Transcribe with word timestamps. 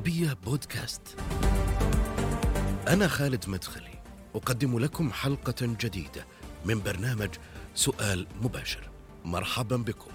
العربية 0.00 0.36
بودكاست. 0.44 1.00
أنا 2.88 3.08
خالد 3.08 3.44
مدخلي، 3.48 3.98
أقدم 4.34 4.78
لكم 4.78 5.12
حلقة 5.12 5.76
جديدة 5.80 6.26
من 6.64 6.82
برنامج 6.82 7.28
سؤال 7.74 8.26
مباشر. 8.42 8.90
مرحبا 9.24 9.76
بكم. 9.76 10.10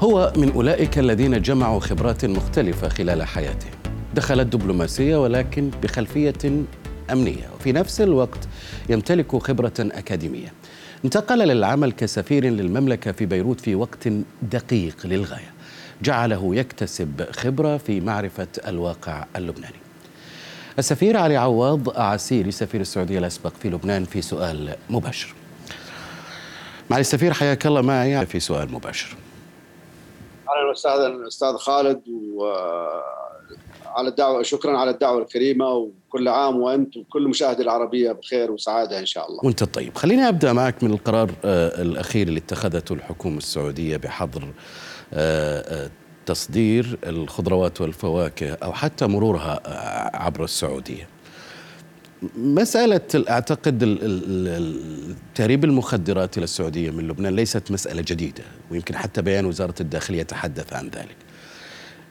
هو 0.00 0.32
من 0.36 0.52
أولئك 0.52 0.98
الذين 0.98 1.42
جمعوا 1.42 1.80
خبرات 1.80 2.24
مختلفة 2.24 2.88
خلال 2.88 3.22
حياتهم. 3.22 3.72
دخل 4.14 4.40
الدبلوماسية 4.40 5.16
ولكن 5.16 5.70
بخلفية 5.82 6.64
أمنية 7.12 7.50
وفي 7.56 7.72
نفس 7.72 8.00
الوقت 8.00 8.48
يمتلك 8.88 9.36
خبرة 9.36 9.74
أكاديمية. 9.78 10.52
انتقل 11.04 11.38
للعمل 11.38 11.92
كسفير 11.92 12.44
للمملكة 12.44 13.12
في 13.12 13.26
بيروت 13.26 13.60
في 13.60 13.74
وقت 13.74 14.08
دقيق 14.42 15.06
للغاية. 15.06 15.55
جعله 16.02 16.54
يكتسب 16.54 17.26
خبرة 17.30 17.76
في 17.76 18.00
معرفة 18.00 18.48
الواقع 18.68 19.24
اللبناني. 19.36 19.76
السفير 20.78 21.16
علي 21.16 21.36
عواض 21.36 21.98
عسيري 21.98 22.50
سفير 22.50 22.80
السعوديه 22.80 23.18
الأسبق 23.18 23.52
في 23.62 23.70
لبنان 23.70 24.04
في 24.04 24.22
سؤال 24.22 24.76
مباشر. 24.90 25.34
معالي 26.90 27.00
السفير 27.00 27.32
حياك 27.32 27.66
الله 27.66 27.80
معي 27.80 28.26
في 28.26 28.40
سؤال 28.40 28.72
مباشر. 28.72 29.16
أهلا 30.48 30.70
وسهلا 30.70 31.28
أستاذ 31.28 31.56
خالد 31.56 32.02
و 32.08 32.46
على 33.86 34.08
الدعوة 34.08 34.42
شكرا 34.42 34.78
على 34.78 34.90
الدعوة 34.90 35.22
الكريمة 35.22 35.72
وكل 35.72 36.28
عام 36.28 36.60
وأنت 36.60 36.96
وكل 36.96 37.28
مشاهدي 37.28 37.62
العربية 37.62 38.12
بخير 38.12 38.50
وسعادة 38.50 38.98
إن 38.98 39.06
شاء 39.06 39.28
الله. 39.28 39.40
وأنت 39.44 39.64
طيب، 39.64 39.96
خليني 39.96 40.28
أبدأ 40.28 40.52
معك 40.52 40.84
من 40.84 40.90
القرار 40.90 41.30
الأخير 41.44 42.28
اللي 42.28 42.38
اتخذته 42.38 42.92
الحكومة 42.92 43.36
السعودية 43.36 43.96
بحظر 43.96 44.48
تصدير 46.26 46.98
الخضروات 47.06 47.80
والفواكه 47.80 48.52
أو 48.52 48.72
حتى 48.72 49.06
مرورها 49.06 49.60
عبر 50.16 50.44
السعودية. 50.44 51.08
مسألة 52.36 53.00
أعتقد 53.30 53.78
تهريب 55.34 55.64
المخدرات 55.64 56.38
إلى 56.38 56.44
السعودية 56.44 56.90
من 56.90 57.08
لبنان 57.08 57.36
ليست 57.36 57.70
مسألة 57.70 58.04
جديدة 58.08 58.44
ويمكن 58.70 58.96
حتى 58.96 59.22
بيان 59.22 59.46
وزارة 59.46 59.74
الداخلية 59.80 60.22
تحدث 60.22 60.72
عن 60.72 60.88
ذلك 60.88 61.16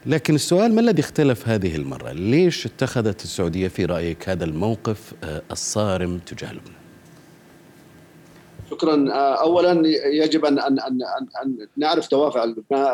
لكن 0.06 0.36
السؤال 0.36 0.76
ما 0.76 0.82
الذي 0.82 1.02
اختلف 1.02 1.50
هذه 1.50 1.76
المرة؟ 1.76 2.12
ليش 2.12 2.66
اتخذت 2.66 3.24
السعودية 3.24 3.68
في 3.68 3.86
رأيك 3.86 4.30
هذا 4.30 4.46
الموقف 4.46 5.14
الصارم 5.52 6.18
تجاه 6.18 6.52
لبنان؟ 6.54 6.85
شكرا 8.72 9.12
اولا 9.14 9.82
يجب 10.06 10.46
ان 10.46 10.60
ان 10.60 10.80
ان, 10.80 11.02
أن 11.44 11.68
نعرف 11.78 12.12
دوافع 12.12 12.44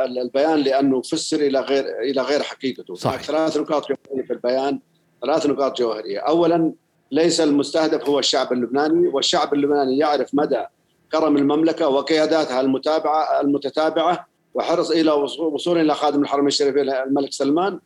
البيان 0.05 0.59
لأنه 0.59 1.02
فسر 1.02 1.39
إلى 1.39 1.59
غير 1.59 1.86
إلى 2.00 2.22
غير 2.22 2.44
حقيقته 2.44 2.95
صحيح. 2.95 3.22
ثلاث 3.23 3.58
نقاط 3.58 3.88
جوهرية 3.89 4.25
في 4.27 4.33
البيان 4.33 4.80
ثلاث 5.22 5.45
نقاط 5.45 5.77
جوهرية 5.77 6.19
اولا 6.19 6.73
ليس 7.11 7.42
المستهدف 7.42 8.09
هو 8.09 8.19
الشعب 8.19 8.53
اللبناني 8.53 9.08
والشعب 9.08 9.53
اللبناني 9.53 9.97
يعرف 9.97 10.30
مدى 10.36 10.64
كرم 11.11 11.38
المملكة 11.38 11.88
وقياداتها 11.88 12.61
المتابعه 12.61 13.42
المتتابعة 13.42 14.27
وحرص 14.53 14.92
إلى 14.92 15.11
وصول 15.11 15.77
إلى 15.77 15.94
خادم 15.95 16.22
الحرمين 16.22 16.47
الشريفين 16.47 16.89
الملك 16.89 17.33
سلمان 17.33 17.80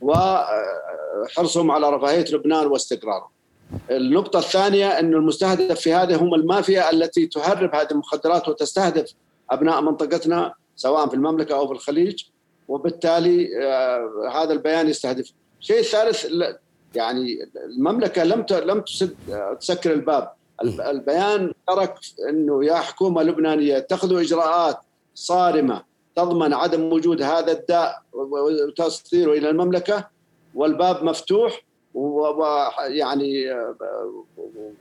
وحرصهم 0.00 1.70
على 1.70 1.90
رفاهية 1.90 2.24
لبنان 2.32 2.66
واستقراره. 2.66 3.30
النقطة 3.90 4.38
الثانية 4.38 4.98
أن 4.98 5.14
المستهدف 5.14 5.80
في 5.80 5.92
هذه 5.92 6.16
هم 6.16 6.34
المافيا 6.34 6.90
التي 6.90 7.26
تهرب 7.26 7.74
هذه 7.74 7.90
المخدرات 7.90 8.48
وتستهدف 8.48 9.14
أبناء 9.50 9.80
منطقتنا 9.80 10.54
سواء 10.76 11.08
في 11.08 11.14
المملكة 11.14 11.54
أو 11.54 11.66
في 11.66 11.72
الخليج 11.72 12.24
وبالتالي 12.68 13.48
هذا 14.32 14.52
البيان 14.52 14.88
يستهدف. 14.88 15.32
الشيء 15.60 15.78
الثالث 15.78 16.26
يعني 16.94 17.50
المملكة 17.64 18.24
لم 18.24 18.46
لم 18.50 18.84
تسكر 19.60 19.92
الباب. 19.92 20.30
البيان 20.62 21.52
ترك 21.68 21.94
أنه 22.28 22.64
يا 22.64 22.74
حكومة 22.74 23.22
لبنانية 23.22 23.76
اتخذوا 23.76 24.20
إجراءات 24.20 24.78
صارمة 25.14 25.82
تضمن 26.16 26.52
عدم 26.54 26.92
وجود 26.92 27.22
هذا 27.22 27.52
الداء 27.52 28.02
وتصديره 28.68 29.32
إلى 29.32 29.50
المملكة 29.50 30.08
والباب 30.54 31.04
مفتوح 31.04 31.64
ويعني 31.94 33.44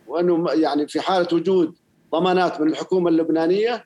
وأنه 0.07 0.51
يعني 0.51 0.87
في 0.87 1.01
حالة 1.01 1.27
وجود 1.33 1.75
ضمانات 2.11 2.61
من 2.61 2.67
الحكومة 2.67 3.09
اللبنانية 3.09 3.85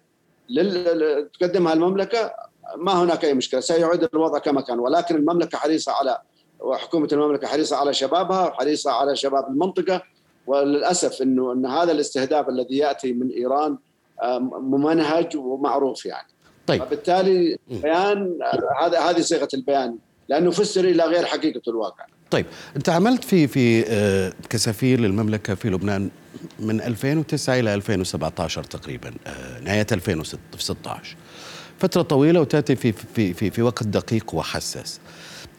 تقدمها 1.39 1.73
المملكة 1.73 2.33
ما 2.77 3.03
هناك 3.03 3.25
أي 3.25 3.33
مشكلة. 3.33 3.59
سيعود 3.59 4.03
الوضع 4.13 4.39
كما 4.39 4.61
كان. 4.61 4.79
ولكن 4.79 5.15
المملكة 5.15 5.57
حريصة 5.57 5.91
على 5.91 6.21
وحكومة 6.59 7.07
المملكة 7.11 7.47
حريصة 7.47 7.75
على 7.75 7.93
شبابها 7.93 8.47
وحريصه 8.47 8.91
على 8.91 9.15
شباب 9.15 9.47
المنطقة. 9.47 10.01
وللأسف 10.47 11.21
إنه 11.21 11.51
إن 11.51 11.65
هذا 11.65 11.91
الاستهداف 11.91 12.49
الذي 12.49 12.77
يأتي 12.77 13.13
من 13.13 13.29
إيران 13.29 13.77
ممنهج 14.51 15.37
ومعروف 15.37 16.05
يعني. 16.05 16.27
طيب. 16.67 16.81
وبالتالي 16.81 17.57
بيان 17.67 18.39
هذا 18.81 18.99
هذه 18.99 19.21
صيغة 19.21 19.47
البيان. 19.53 19.97
لأنه 20.29 20.51
فسر 20.51 20.83
إلى 20.83 21.03
غير 21.03 21.25
حقيقة 21.25 21.61
الواقع. 21.67 22.05
طيب 22.33 22.45
انت 22.75 22.89
عملت 22.89 23.23
في 23.23 23.47
في 23.47 23.83
كسفير 24.49 24.99
للمملكة 24.99 25.55
في 25.55 25.69
لبنان 25.69 26.09
من 26.59 26.81
2009 26.81 27.59
إلى 27.59 27.73
2017 27.73 28.63
تقريبا 28.63 29.11
نهاية 29.63 29.87
2016 29.91 31.15
فترة 31.79 32.01
طويلة 32.01 32.41
وتأتي 32.41 32.75
في 32.75 32.91
في 32.91 33.33
في, 33.33 33.49
في 33.49 33.61
وقت 33.61 33.83
دقيق 33.83 34.35
وحساس. 34.35 34.99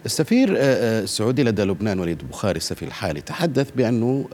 السفير 0.06 0.48
السعودي 0.58 1.42
لدى 1.42 1.62
لبنان 1.62 2.00
وليد 2.00 2.20
البخاري 2.20 2.56
السفير 2.56 2.88
الحالي 2.88 3.20
تحدث 3.20 3.70
بأنه 3.76 4.28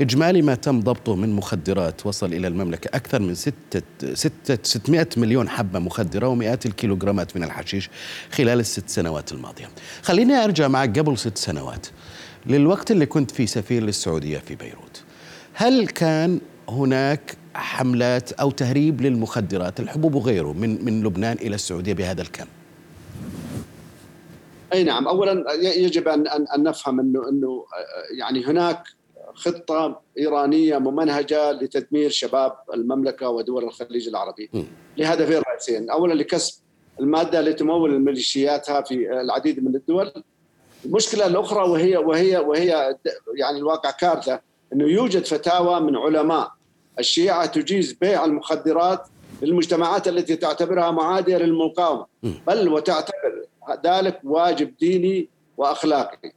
إجمالي 0.00 0.42
ما 0.42 0.54
تم 0.54 0.80
ضبطه 0.80 1.14
من 1.16 1.32
مخدرات. 1.32 2.06
وصل 2.06 2.32
إلى 2.32 2.48
المملكة 2.48 2.96
أكثر 2.96 3.22
من 3.22 3.34
ستة, 3.34 3.82
ستة 4.14 4.58
600 4.62 5.08
مليون 5.16 5.48
حبة 5.48 5.78
مخدرة 5.78 6.28
ومئات 6.28 6.66
الكيلوغرامات 6.66 7.36
من 7.36 7.44
الحشيش 7.44 7.90
خلال 8.32 8.60
الست 8.60 8.88
سنوات 8.88 9.32
الماضية. 9.32 9.68
خليني 10.02 10.44
أرجع 10.44 10.68
معك 10.68 10.98
قبل 10.98 11.18
ست 11.18 11.38
سنوات 11.38 11.86
للوقت 12.46 12.90
اللي 12.90 13.06
كنت 13.06 13.30
فيه 13.30 13.46
سفير 13.46 13.82
للسعودية 13.82 14.38
في 14.38 14.54
بيروت. 14.54 15.02
هل 15.52 15.86
كان 15.86 16.40
هناك 16.68 17.36
حملات 17.54 18.32
أو 18.32 18.50
تهريب 18.50 19.00
للمخدرات؟ 19.00 19.80
الحبوب 19.80 20.14
وغيره 20.14 20.52
من, 20.52 20.84
من 20.84 21.04
لبنان 21.04 21.36
إلى 21.36 21.54
السعودية 21.54 21.92
بهذا 21.92 22.22
الكم؟ 22.22 22.46
أي 24.72 24.84
نعم. 24.84 25.08
اولا 25.08 25.44
يجب 25.62 26.08
ان 26.08 26.26
أن 26.28 26.62
نفهم 26.62 27.00
انه 27.00 27.28
إنه 27.28 27.64
يعني 28.18 28.46
هناك 28.46 28.82
خطة 29.34 30.00
إيرانية 30.18 30.78
ممنهجة 30.78 31.52
لتدمير 31.52 32.10
شباب 32.10 32.56
المملكة 32.74 33.28
ودول 33.28 33.64
الخليج 33.64 34.08
العربي. 34.08 34.50
لهدفين 34.96 35.42
رئيسيين. 35.48 35.90
أولا 35.90 36.14
لكسب 36.14 36.62
المادة 37.00 37.40
لتمول 37.40 37.94
الميليشياتها 37.94 38.80
في 38.80 39.20
العديد 39.20 39.64
من 39.64 39.76
الدول. 39.76 40.12
المشكلة 40.84 41.26
الأخرى 41.26 41.70
وهي 41.70 41.96
وهي 41.96 42.36
وهي 42.36 42.96
يعني 43.36 43.58
الواقع 43.58 43.90
كارثة 43.90 44.40
أنه 44.72 44.84
يوجد 44.84 45.24
فتاوى 45.24 45.80
من 45.80 45.96
علماء 45.96 46.52
الشيعة 46.98 47.46
تجيز 47.46 47.92
بيع 47.92 48.24
المخدرات 48.24 49.08
للمجتمعات 49.42 50.08
التي 50.08 50.36
تعتبرها 50.36 50.90
معادية 50.90 51.36
للمقاومة. 51.36 52.06
بل 52.46 52.68
وتعتبر 52.68 53.46
ذلك 53.86 54.20
واجب 54.24 54.74
ديني 54.80 55.28
وأخلاقي. 55.56 56.32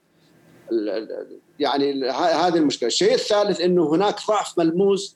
يعني 1.59 2.09
هذه 2.11 2.55
المشكلة، 2.55 2.87
الشيء 2.87 3.13
الثالث 3.13 3.61
إنه 3.61 3.95
هناك 3.95 4.15
ضعف 4.27 4.59
ملموس 4.59 5.15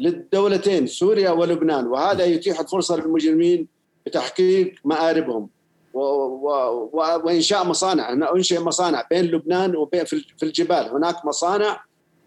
للدولتين 0.00 0.86
سوريا 0.86 1.30
ولبنان. 1.30 1.86
وهذا 1.86 2.24
يتيح 2.24 2.60
الفرصة 2.60 2.96
للمجرمين 2.96 3.66
بتحقيق 4.06 4.74
مآربهم. 4.84 5.48
و 5.94 6.00
و 6.00 6.48
و 6.92 7.20
وإنشاء 7.24 7.64
مصانع. 7.64 8.12
انشئ 8.34 8.60
مصانع 8.60 9.06
بين 9.10 9.24
لبنان 9.24 9.76
وبين 9.76 10.04
في 10.04 10.42
الجبال. 10.42 10.88
هناك 10.88 11.24
مصانع 11.24 11.84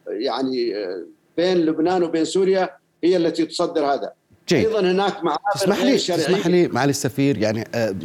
يعني 0.07 0.73
بين 1.37 1.57
لبنان 1.57 2.03
وبين 2.03 2.25
سوريا 2.25 2.69
هي 3.03 3.17
التي 3.17 3.45
تصدر 3.45 3.85
هذا. 3.85 4.13
جيد. 4.49 4.65
أيضا 4.65 4.79
هناك 4.79 5.23
معابر 5.23 5.41
اسمح 5.55 5.83
لي 5.83 5.95
اسمح 5.95 6.47
لي 6.47 6.67
معالي 6.67 6.89
السفير 6.89 7.37
يعني 7.37 7.67
آه 7.75 7.95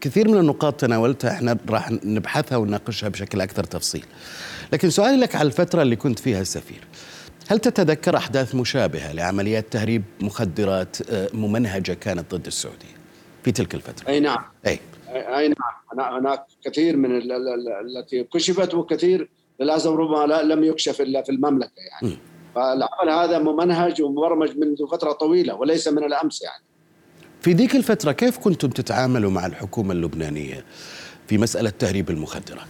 كثير 0.00 0.28
من 0.28 0.38
النقاط 0.38 0.80
تناولتها 0.80 1.30
إحنا 1.30 1.56
راح 1.70 1.90
نبحثها 1.90 2.58
ونناقشها 2.58 3.08
بشكل 3.08 3.40
أكثر 3.40 3.64
تفصيل. 3.64 4.04
لكن 4.72 4.90
سؤالي 4.90 5.16
لك 5.16 5.36
على 5.36 5.46
الفترة 5.46 5.82
اللي 5.82 5.96
كنت 5.96 6.18
فيها 6.18 6.40
السفير. 6.40 6.84
هل 7.48 7.58
تتذكر 7.58 8.16
أحداث 8.16 8.54
مشابهة 8.54 9.12
لعمليات 9.12 9.72
تهريب 9.72 10.02
مخدرات 10.20 10.96
ممنهجة 11.34 11.92
كانت 11.92 12.34
ضد 12.34 12.46
السعودية 12.46 12.96
في 13.44 13.52
تلك 13.52 13.74
الفترة؟ 13.74 14.08
أي 14.08 14.20
نعم. 14.20 14.44
أي 14.66 14.80
أي 15.08 15.54
نعم 15.96 16.14
هناك 16.14 16.46
كثير 16.64 16.96
من 16.96 17.10
التي 17.16 18.24
كشفت 18.24 18.74
وكثير 18.74 19.30
للأسف 19.60 19.90
ربما 19.90 20.42
لم 20.42 20.64
يكشف 20.64 21.00
إلا 21.00 21.22
في 21.22 21.32
المملكة 21.32 21.72
يعني. 21.90 22.14
م. 22.14 22.18
فالعمل 22.54 23.10
هذا 23.10 23.38
ممنهج 23.38 24.02
ومبرمج 24.02 24.56
منذ 24.58 24.86
فترة 24.90 25.12
طويلة 25.12 25.54
وليس 25.54 25.88
من 25.88 26.04
الأمس 26.04 26.42
يعني. 26.42 26.64
في 27.40 27.52
ذيك 27.52 27.76
الفترة 27.76 28.12
كيف 28.12 28.38
كنتم 28.38 28.68
تتعاملوا 28.68 29.30
مع 29.30 29.46
الحكومة 29.46 29.92
اللبنانية 29.92 30.64
في 31.28 31.38
مسألة 31.38 31.70
تهريب 31.70 32.10
المخدرات؟ 32.10 32.66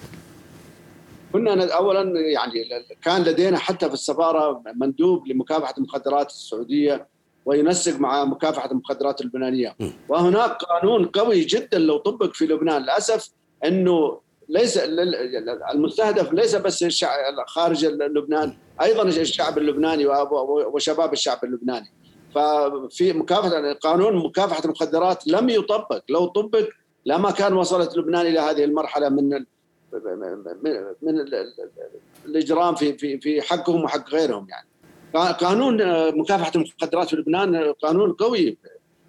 كنا 1.33 1.75
اولا 1.75 2.21
يعني 2.21 2.55
كان 3.03 3.23
لدينا 3.23 3.59
حتى 3.59 3.89
في 3.89 3.95
السفارة 3.95 4.63
مندوب 4.77 5.27
لمكافحة 5.27 5.75
المخدرات 5.79 6.31
السعودية 6.31 7.07
وينسق 7.45 7.99
مع 7.99 8.25
مكافحة 8.25 8.71
المخدرات 8.71 9.21
اللبنانية. 9.21 9.77
وهناك 10.09 10.51
قانون 10.51 11.05
قوي 11.07 11.41
جدا 11.41 11.79
لو 11.79 11.99
طبق 11.99 12.35
في 12.35 12.47
لبنان 12.47 12.83
للأسف 12.83 13.31
إنه 13.65 14.21
ليس 14.49 14.79
المستهدف 15.75 16.33
ليس 16.33 16.55
بس 16.55 16.85
خارج 17.47 17.85
لبنان 17.87 18.55
أيضا 18.83 19.03
الشعب 19.03 19.59
اللبناني 19.59 20.07
وشباب 20.73 21.13
الشعب 21.13 21.45
اللبناني. 21.45 21.93
ففي 22.35 23.13
مكافحة 23.13 23.73
قانون 23.73 24.17
مكافحة 24.17 24.65
المخدرات 24.65 25.29
لم 25.29 25.49
يطبق. 25.49 26.03
لو 26.09 26.27
طبق 26.27 26.69
لما 27.07 27.31
كان 27.31 27.53
وصلت 27.53 27.97
لبنان 27.97 28.27
إلى 28.27 28.39
هذه 28.41 28.65
المرحلة 28.65 29.09
من 29.09 29.45
من 31.03 31.21
الإجرام 32.27 32.75
في 32.75 32.99
في 32.99 33.21
في 33.21 33.43
حقهم 33.43 33.85
وحق 33.85 34.11
غيرهم 34.11 34.47
يعني. 34.49 34.69
قانون 35.35 35.77
مكافحة 36.19 36.53
المخدرات 36.57 37.09
في 37.09 37.17
لبنان 37.17 37.73
قانون 37.73 38.13
قوي. 38.13 38.59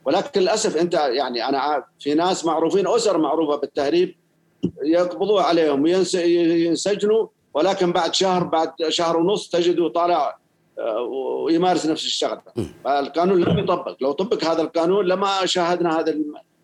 ولكن 0.05 0.41
للأسف 0.41 0.77
أنت 0.77 0.93
يعني 0.93 1.49
أنا 1.49 1.83
في 1.99 2.13
ناس 2.13 2.45
معروفين 2.45 2.87
أسر 2.87 3.17
معروفة 3.17 3.55
بالتهريب 3.55 4.15
يقبضوا 4.83 5.41
عليهم 5.41 5.87
ينسجنوا 5.87 7.27
ولكن 7.53 7.91
بعد 7.91 8.13
شهر 8.13 8.43
بعد 8.43 8.73
شهر 8.89 9.17
ونص 9.17 9.49
تجده 9.49 9.87
طالع 9.87 10.40
ويمارس 11.45 11.85
نفس 11.85 12.05
الشغلة. 12.05 12.41
فالقانون 12.83 13.41
لم 13.41 13.59
يطبق. 13.59 13.95
لو 14.01 14.11
طبق 14.11 14.45
هذا 14.45 14.61
القانون 14.61 15.05
لما 15.05 15.45
شاهدنا 15.45 15.99
هذا 15.99 16.15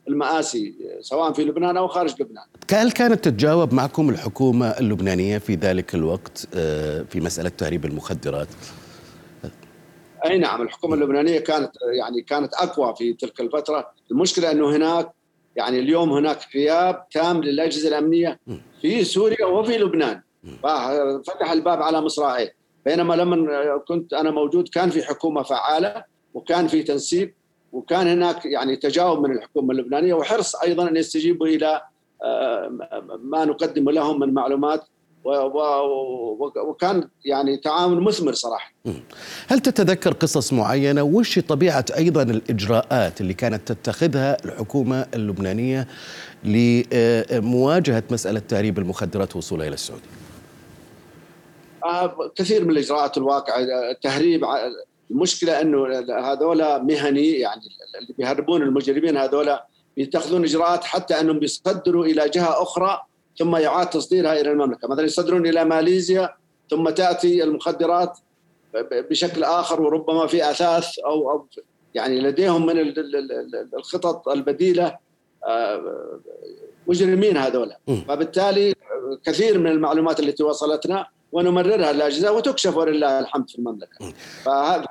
المآسي 0.08 0.76
سواء 1.02 1.34
في 1.34 1.44
لبنان 1.44 1.78
أو 1.78 1.88
خارج 1.88 2.22
لبنان. 2.22 2.44
هل 2.72 2.92
كانت 2.92 3.26
تتجاوب 3.26 3.74
معكم 3.74 4.10
الحكومة 4.10 4.68
اللبنانية 4.68 5.38
في 5.38 5.56
ذلك 5.56 5.96
الوقت 5.96 6.48
آه، 6.56 7.02
في 7.02 7.20
مسألة 7.20 7.50
تهريب 7.50 7.86
المخدرات؟ 7.86 8.48
أي 10.26 10.38
نعم 10.38 10.62
الحكومة 10.62 10.96
اللبنانية 10.96 11.40
كانت 11.40 11.72
يعني 12.00 12.22
كانت 12.22 12.54
أقوى 12.54 12.96
في 12.96 13.14
تلك 13.14 13.42
الفترة، 13.42 13.92
المشكلة 14.12 14.52
إنه 14.52 14.76
هناك 14.76 15.12
يعني 15.56 15.80
اليوم 15.80 16.14
هناك 16.14 16.40
غياب 16.56 17.10
تام 17.10 17.44
للأجهزة 17.44 17.88
الأمنية 17.88 18.40
في 18.82 19.04
سوريا 19.04 19.46
وفي 19.46 19.78
لبنان. 19.78 20.22
فتح 21.28 21.52
الباب 21.52 21.82
على 21.82 22.02
مصراعيه 22.02 22.54
بينما 22.88 23.14
لما 23.14 23.78
كنت 23.88 24.14
أنا 24.14 24.32
موجود 24.32 24.68
كان 24.68 24.90
في 24.90 25.04
حكومة 25.04 25.44
فعالة 25.44 26.04
وكان 26.34 26.68
في 26.68 26.84
تنسيق 26.84 27.34
وكان 27.72 28.08
هناك 28.08 28.46
يعني 28.46 28.76
تجاوب 28.76 29.28
من 29.28 29.32
الحكومة 29.32 29.72
اللبنانية 29.72 30.14
وحرص 30.14 30.56
أيضا 30.56 30.90
أن 30.90 30.96
يستجيبوا 30.96 31.48
إلى 31.48 31.82
آه، 32.24 32.72
ما 33.24 33.46
نقدم 33.46 33.90
لهم 33.90 34.20
من 34.20 34.34
معلومات 34.34 34.84
وكان 36.68 37.10
يعني 37.26 37.58
تعاون 37.58 38.04
مثمر 38.04 38.34
صراحة. 38.34 38.74
هل 39.48 39.60
تتذكر 39.60 40.14
قصص 40.14 40.54
معينة 40.54 41.04
وش 41.04 41.40
طبيعة 41.40 41.86
أيضا 41.98 42.24
الإجراءات 42.24 43.22
اللي 43.22 43.34
كانت 43.34 43.72
تتخذها 43.72 44.38
الحكومة 44.46 45.08
اللبنانية 45.14 45.88
لمواجهه 46.44 48.04
مسألة 48.12 48.40
تهريب 48.40 48.80
المخدرات 48.80 49.36
وصولها 49.36 49.68
إلى 49.68 49.74
السعودية؟ 49.74 50.17
كثير 52.36 52.64
من 52.66 52.72
الإجراءات 52.72 53.18
الواقعه 53.18 53.60
التهريب 53.92 54.46
المشكلة 55.12 55.62
إنه 55.62 55.88
هذولا 56.32 56.84
مهني 56.84 57.32
يعني 57.32 57.62
اللي 58.02 58.14
بيهربون 58.18 58.62
المجرمين 58.62 59.18
هذولا 59.18 59.68
بيتخذون 59.98 60.44
إجراءات 60.44 60.84
حتى 60.84 61.20
إنهم 61.20 61.40
بيصدروا 61.40 62.06
إلى 62.06 62.30
جهة 62.30 62.62
أخرى 62.62 63.02
ثم 63.38 63.56
يعاد 63.56 63.90
تصديرها 63.90 64.42
إلى 64.42 64.52
المملكة، 64.52 64.88
مثلا 64.88 65.06
يصدرون 65.06 65.48
إلى 65.48 65.66
ماليزيا 65.66 66.30
ثم 66.70 66.90
تأتي 66.90 67.44
المخدرات 67.44 68.18
بشكل 68.92 69.44
آخر 69.44 69.82
وربما 69.82 70.28
في 70.28 70.52
أثاث 70.52 71.00
أو 71.00 71.32
أو 71.32 71.48
يعني 71.94 72.20
لديهم 72.22 72.66
من 72.66 72.94
الخطط 73.74 74.30
البديلة 74.30 74.98
آه، 75.48 76.20
مجرمين 76.88 77.38
هذولا. 77.38 77.80
فبالتالي 78.08 78.74
كثير 79.26 79.58
من 79.58 79.68
المعلومات 79.68 80.20
التي 80.20 80.44
وصلتنا 80.44 81.06
ونمررها 81.32 81.94
للاجهزه 81.94 82.32
وتكشف 82.32 82.78
ولله 82.78 83.20
الحمد 83.20 83.50
في 83.50 83.60
المملكة. 83.60 84.14
فهذا 84.44 84.86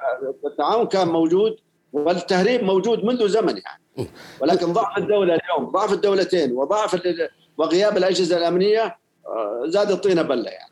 التعاون 0.47 0.87
كان 0.87 1.09
موجود 1.09 1.57
والتهريب 1.93 2.65
موجود 2.65 3.05
منذ 3.05 3.29
زمن 3.29 3.55
يعني 3.57 4.11
ولكن 4.41 4.73
ضعف 4.73 4.99
الدولة 4.99 5.35
اليوم 5.35 5.71
ضعف 5.71 5.93
الدولتين 5.93 6.53
وضعف 6.53 7.01
وغياب 7.59 7.97
الأجهزة 7.97 8.37
الأمنية 8.37 8.97
آه، 9.27 9.63
زاد 9.67 9.91
الطينه 9.91 10.23
بلة 10.23 10.51
يعني. 10.51 10.71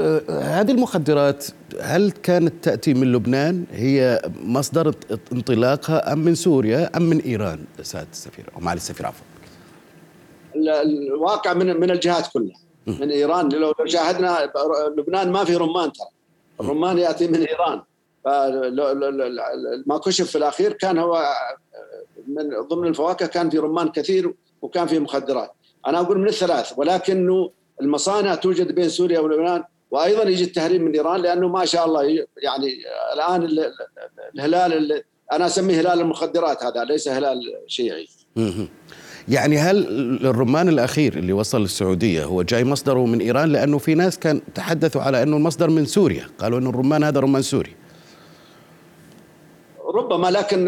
آه، 0.00 0.20
هذه 0.40 0.70
المخدرات 0.70 1.46
هل 1.80 2.10
كانت 2.10 2.64
تأتي 2.64 2.94
من 2.94 3.12
لبنان؟ 3.12 3.64
هي 3.72 4.22
مصدر 4.42 4.94
انطلاقها 5.32 6.12
أم 6.12 6.18
من 6.18 6.34
سوريا 6.34 6.90
أم 6.96 7.02
من 7.02 7.20
إيران؟ 7.20 7.64
سعاده 7.82 8.08
السفير 8.12 8.44
أو 8.56 8.60
معالي 8.60 8.78
السفير 8.78 9.06
عفوا. 9.06 9.26
الواقع 10.56 11.54
من 11.54 11.80
من 11.80 11.90
الجهات 11.90 12.26
كلها. 12.32 12.63
من 12.86 13.10
إيران. 13.10 13.48
لو 13.48 13.74
شاهدنا 13.84 14.52
لبنان 14.98 15.32
ما 15.32 15.44
في 15.44 15.56
رمان 15.56 15.92
ترى. 15.92 16.08
الرمان 16.60 16.98
يأتي 16.98 17.26
من 17.26 17.46
إيران. 17.46 17.82
ما 19.86 19.98
كشف 19.98 20.30
في 20.30 20.38
الأخير 20.38 20.72
كان 20.72 20.98
هو 20.98 21.34
من 22.28 22.60
ضمن 22.68 22.88
الفواكه 22.88 23.26
كان 23.26 23.50
في 23.50 23.58
رمان 23.58 23.88
كثير 23.88 24.34
وكان 24.62 24.86
في 24.86 24.98
مخدرات. 24.98 25.52
أنا 25.86 26.00
أقول 26.00 26.18
من 26.18 26.28
الثلاث 26.28 26.72
ولكنه 26.76 27.50
المصانع 27.80 28.34
توجد 28.34 28.72
بين 28.72 28.88
سوريا 28.88 29.20
ولبنان 29.20 29.64
وأيضا 29.90 30.22
يجي 30.22 30.44
التهريب 30.44 30.82
من 30.82 30.94
إيران 30.94 31.20
لأنه 31.20 31.48
ما 31.48 31.64
شاء 31.64 31.86
الله 31.86 32.26
يعني 32.36 32.74
الآن 33.14 33.72
الهلال 34.34 35.02
أنا 35.32 35.46
أسميه 35.46 35.80
هلال 35.80 36.00
المخدرات 36.00 36.64
هذا 36.64 36.84
ليس 36.84 37.08
هلال 37.08 37.40
شيعي. 37.66 38.08
يعني 39.28 39.58
هل 39.58 39.86
الرمان 40.26 40.68
الأخير 40.68 41.14
اللي 41.16 41.32
وصل 41.32 41.60
للسعودية 41.60 42.24
هو 42.24 42.42
جاي 42.42 42.64
مصدره 42.64 43.06
من 43.06 43.20
إيران؟ 43.20 43.52
لأنه 43.52 43.78
في 43.78 43.94
ناس 43.94 44.18
كان 44.18 44.40
تحدثوا 44.54 45.02
على 45.02 45.22
أنه 45.22 45.36
المصدر 45.36 45.70
من 45.70 45.84
سوريا، 45.86 46.26
قالوا 46.38 46.58
أنه 46.58 46.70
الرمان 46.70 47.04
هذا 47.04 47.20
رمان 47.20 47.42
سوري. 47.42 47.76
ربما 49.94 50.30
لكن 50.30 50.64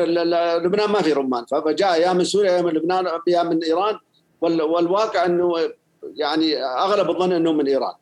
لبنان 0.64 0.90
ما 0.90 1.02
في 1.02 1.12
رمان. 1.12 1.44
فجاء 1.44 2.00
يا 2.00 2.12
من 2.12 2.24
سوريا 2.24 2.52
يا 2.52 2.62
من 2.62 2.70
لبنان 2.70 3.06
يا 3.28 3.42
من 3.42 3.64
إيران. 3.64 3.98
والواقع 4.40 5.24
أنه 5.24 5.52
يعني 6.14 6.64
أغلب 6.64 7.10
الظن 7.10 7.32
أنه 7.32 7.52
من 7.52 7.66
إيران. 7.66 7.94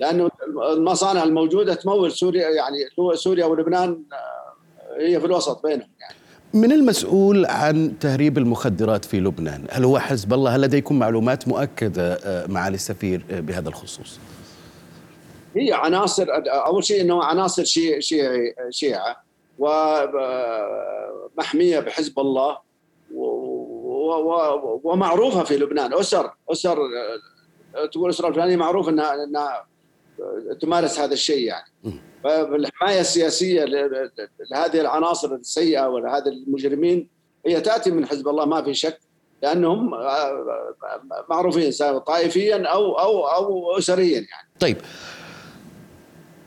لأنه 0.00 0.30
المصانع 0.72 1.24
الموجودة 1.24 1.74
تمول 1.74 2.12
سوريا 2.12 2.48
يعني 2.48 2.76
سوريا 3.14 3.44
ولبنان 3.44 4.02
آه، 4.12 5.00
هي 5.00 5.20
في 5.20 5.26
الوسط 5.26 5.62
بينهم 5.66 5.88
يعني. 6.00 6.14
من 6.54 6.72
المسؤول 6.72 7.46
عن 7.46 7.98
تهريب 8.00 8.38
المخدرات 8.38 9.04
في 9.04 9.20
لبنان؟ 9.20 9.64
هل 9.70 9.84
هو 9.84 9.98
حزب 9.98 10.32
الله؟ 10.32 10.56
هل 10.56 10.60
لديكم 10.60 10.98
معلومات 10.98 11.48
مؤكدة 11.48 12.12
آه، 12.14 12.46
معالي 12.46 12.74
السفير 12.74 13.24
آه، 13.30 13.40
بهذا 13.40 13.68
الخصوص؟ 13.68 14.18
هي 15.56 15.72
عناصر 15.72 16.26
أول 16.48 16.84
شيء 16.84 17.00
إنه 17.00 17.24
عناصر 17.24 17.64
شيعي 17.64 18.54
شيعة 18.70 19.24
ومحميه 19.58 20.60
بحزب 21.80 22.18
الله 22.18 22.58
ومعروفة 24.84 25.44
في 25.44 25.56
لبنان 25.56 25.94
أسر 25.94 26.30
أسر 26.52 26.78
تقول 27.92 28.04
الاسره 28.04 28.28
الفلانية 28.28 28.56
معروف 28.56 28.88
إنها 28.88 29.24
إنها 29.24 29.66
تمارس 30.60 31.00
هذا 31.00 31.12
الشيء 31.12 31.46
يعني 31.46 31.73
فالحماية 32.24 33.00
السياسية 33.00 33.64
لهذه 34.50 34.80
العناصر 34.80 35.34
السيئة 35.34 35.88
ولهذا 35.88 36.30
المجرمين 36.30 37.08
هي 37.46 37.60
تأتي 37.60 37.90
من 37.90 38.06
حزب 38.06 38.28
الله 38.28 38.44
ما 38.44 38.62
في 38.62 38.74
شك 38.74 39.00
لأنهم 39.42 39.90
معروفين 41.30 41.72
سواء 41.72 41.98
طائفيا 41.98 42.66
أو 42.66 42.98
أو 42.98 43.26
أو 43.26 43.78
اسريا 43.78 44.14
يعني. 44.14 44.48
طيب 44.60 44.76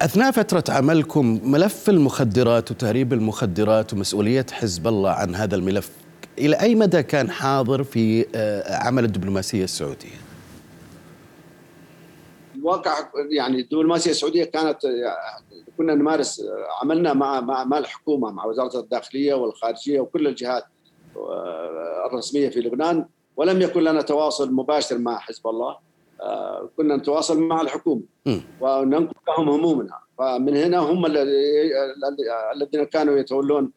أثناء 0.02 0.32
فترة 0.32 0.64
عملكم 0.70 1.40
ملف 1.44 1.90
المخدرات 1.90 2.72
وتهريب 2.72 3.14
المخدرات 3.14 3.94
ومسؤولية 3.94 4.46
حزب 4.52 4.88
الله 4.88 5.10
عن 5.10 5.36
هذا 5.36 5.56
الملف 5.56 5.90
إلى 6.38 6.56
أي 6.62 6.76
مدى 6.76 7.04
كان 7.04 7.32
حاضر 7.32 7.84
في 7.84 8.26
آه، 8.36 8.76
عمل 8.76 9.04
الدبلوماسية 9.04 9.64
السعودية؟ 9.64 10.27
الواقع 12.68 13.10
يعني 13.30 13.60
الدبلوماسيه 13.60 14.12
السعودية 14.12 14.44
كانت 14.44 14.78
كنا 15.78 15.96
نمارس 15.96 16.46
عملنا 16.82 17.14
مع 17.14 17.42
مع 17.42 17.64
مع 17.64 17.78
الحكومة 17.78 18.32
مع 18.32 18.46
وزارة 18.46 18.80
الداخلية 18.80 19.34
والخارجية 19.34 20.00
وكل 20.00 20.28
الجهات 20.28 20.64
آه، 21.18 22.08
الرسمية 22.08 22.50
في 22.50 22.60
لبنان 22.60 23.06
ولم 23.38 23.62
يكن 23.62 23.82
لنا 23.84 24.02
تواصل 24.02 24.54
مباشر 24.54 24.98
مع 24.98 25.18
حزب 25.20 25.48
الله 25.48 25.78
آه، 26.22 26.70
كنا 26.78 26.96
نتواصل 26.96 27.42
مع 27.42 27.62
الحكومة. 27.62 28.02
وننقل 28.62 29.16
لهم 29.28 29.50
همومنا. 29.50 30.00
فمن 30.18 30.58
هنا 30.58 30.78
هم 30.78 31.06
الذين 32.56 32.84
كانوا 32.84 33.18
يتولون 33.18 33.72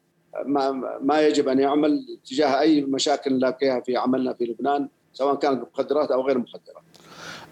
ما, 0.44 0.70
ما 1.00 1.20
يجب 1.20 1.48
أن 1.48 1.58
يعمل 1.58 2.18
تجاه 2.24 2.60
أي 2.60 2.80
مشاكل 2.80 3.34
نلاقيها 3.34 3.80
في 3.80 3.96
عملنا 3.96 4.32
في 4.32 4.44
لبنان 4.44 4.88
سواء 5.12 5.34
كانت 5.34 5.62
مخدرات 5.72 6.10
أو 6.10 6.22
غير 6.22 6.38
مخدرات. 6.38 6.89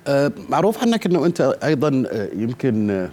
آه، 0.09 0.33
معروف 0.49 0.83
عنك 0.83 1.07
إنه 1.07 1.27
أنت 1.27 1.41
أيضا 1.65 2.05
آه، 2.11 2.29
يمكن 2.35 2.91
آه، 2.91 3.11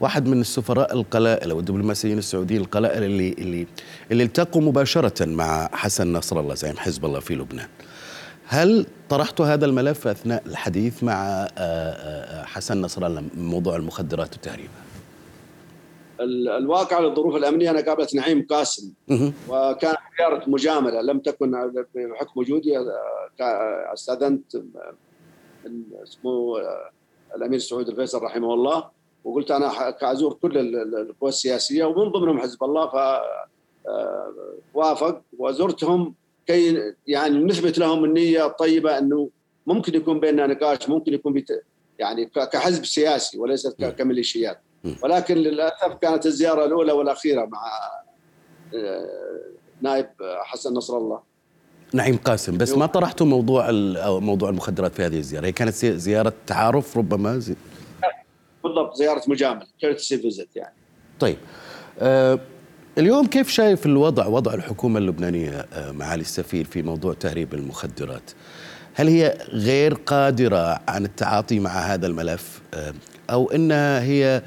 واحد 0.00 0.26
من 0.26 0.40
السفراء 0.40 0.94
القلائل 0.94 1.50
أو 1.50 1.60
الدبلوماسيين 1.60 2.18
السعوديين 2.18 2.60
القلائل 2.60 3.04
اللي 3.04 3.32
اللي 3.32 3.66
اللي 4.10 4.22
التقوا 4.24 4.62
مباشرة 4.62 5.26
مع 5.26 5.68
حسن 5.72 6.12
نصر 6.12 6.40
الله 6.40 6.54
زعيم 6.54 6.76
حزب 6.76 7.04
الله 7.04 7.20
في 7.20 7.34
لبنان. 7.34 7.68
هل 8.46 8.86
طرحت 9.08 9.40
هذا 9.40 9.66
الملف 9.66 10.06
أثناء 10.06 10.42
الحديث 10.46 11.04
مع 11.04 11.48
حسن 12.44 12.80
نصر 12.80 13.06
الله 13.06 13.22
موضوع 13.34 13.76
المخدرات 13.76 14.34
وتهريبها؟ 14.34 14.82
الواقع 16.58 17.00
للظروف 17.00 17.36
الأمنية 17.36 17.70
أنا 17.70 17.80
قابلت 17.80 18.14
نعيم 18.14 18.46
قاسم 18.50 18.92
وكان 19.48 19.94
زيارة 20.18 20.50
مجاملة 20.50 21.00
لم 21.00 21.18
تكن 21.18 21.50
بحكم 21.94 22.40
وجودي 22.40 22.72
استأذنت 23.92 24.56
اسمه 26.02 26.56
الأمير 27.36 27.58
سعود 27.58 27.88
الفيصل 27.88 28.22
رحمه 28.22 28.54
الله. 28.54 28.90
وقلت 29.24 29.50
أنا 29.50 29.90
كأزور 29.90 30.32
كل 30.32 30.58
القوى 30.94 31.28
السياسية 31.28 31.84
ومن 31.84 32.12
ضمنهم 32.12 32.38
حزب 32.40 32.64
الله 32.64 32.86
ف 32.86 32.94
آه، 33.88 34.32
وافق. 34.74 35.22
وزرتهم 35.38 36.14
كي 36.46 36.92
يعني 37.06 37.38
نثبت 37.38 37.78
لهم 37.78 38.04
النية 38.04 38.46
الطيبة 38.46 38.98
إنه 38.98 39.30
ممكن 39.66 39.94
يكون 39.94 40.20
بيننا 40.20 40.46
نقاش 40.46 40.88
ممكن 40.88 41.14
يكون 41.14 41.32
بيت 41.32 41.48
يعني 41.98 42.26
كحزب 42.26 42.84
سياسي 42.84 43.38
وليس 43.38 43.68
كميليشيات. 43.68 44.60
ولكن 45.02 45.34
للأسف 45.34 45.94
كانت 45.94 46.26
الزيارة 46.26 46.64
الأولى 46.64 46.92
والأخيرة 46.92 47.44
مع 47.44 47.60
آه، 48.74 49.40
نائب 49.80 50.06
حسن 50.42 50.74
نصر 50.74 50.96
الله. 50.98 51.31
نعيم 51.94 52.16
قاسم 52.16 52.58
بس 52.58 52.72
ما 52.72 52.86
طرحتوا 52.86 53.26
موضوع 53.26 53.70
موضوع 54.20 54.48
المخدرات 54.48 54.94
في 54.94 55.06
هذه 55.06 55.18
الزيارة. 55.18 55.46
هي 55.46 55.52
كانت 55.52 55.74
زيارة 55.86 56.32
تعارف 56.46 56.98
ربما 56.98 57.38
زي... 57.38 57.54
بالضبط 58.64 58.96
زيارة 58.96 59.22
مجامله 59.28 59.66
courtesy 59.80 60.18
visit 60.18 60.56
يعني. 60.56 60.74
طيب 61.20 61.36
آه 62.00 62.38
اليوم 62.98 63.26
كيف 63.26 63.48
شايف 63.48 63.86
الوضع 63.86 64.26
وضع 64.26 64.54
الحكومة 64.54 64.98
اللبنانية 64.98 65.66
آه 65.72 65.92
معالي 65.92 66.20
السفير 66.20 66.64
في 66.64 66.82
موضوع 66.82 67.14
تهريب 67.14 67.54
المخدرات؟ 67.54 68.30
هل 68.94 69.08
هي 69.08 69.38
غير 69.48 69.94
قادرة 69.94 70.80
عن 70.88 71.04
التعاطي 71.04 71.58
مع 71.58 71.70
هذا 71.70 72.06
الملف؟ 72.06 72.60
آه 72.74 72.94
أو 73.30 73.50
إنها 73.50 74.02
هي 74.02 74.42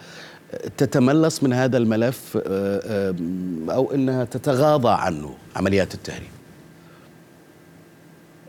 تتملص 0.78 1.44
من 1.44 1.54
هذا 1.54 1.78
الملف؟ 1.78 2.38
آه، 2.38 2.82
آه، 2.86 3.16
أو 3.74 3.92
إنها 3.94 4.24
تتغاضى 4.24 4.90
عنه 4.90 5.36
عمليات 5.56 5.94
التهريب؟ 5.94 6.35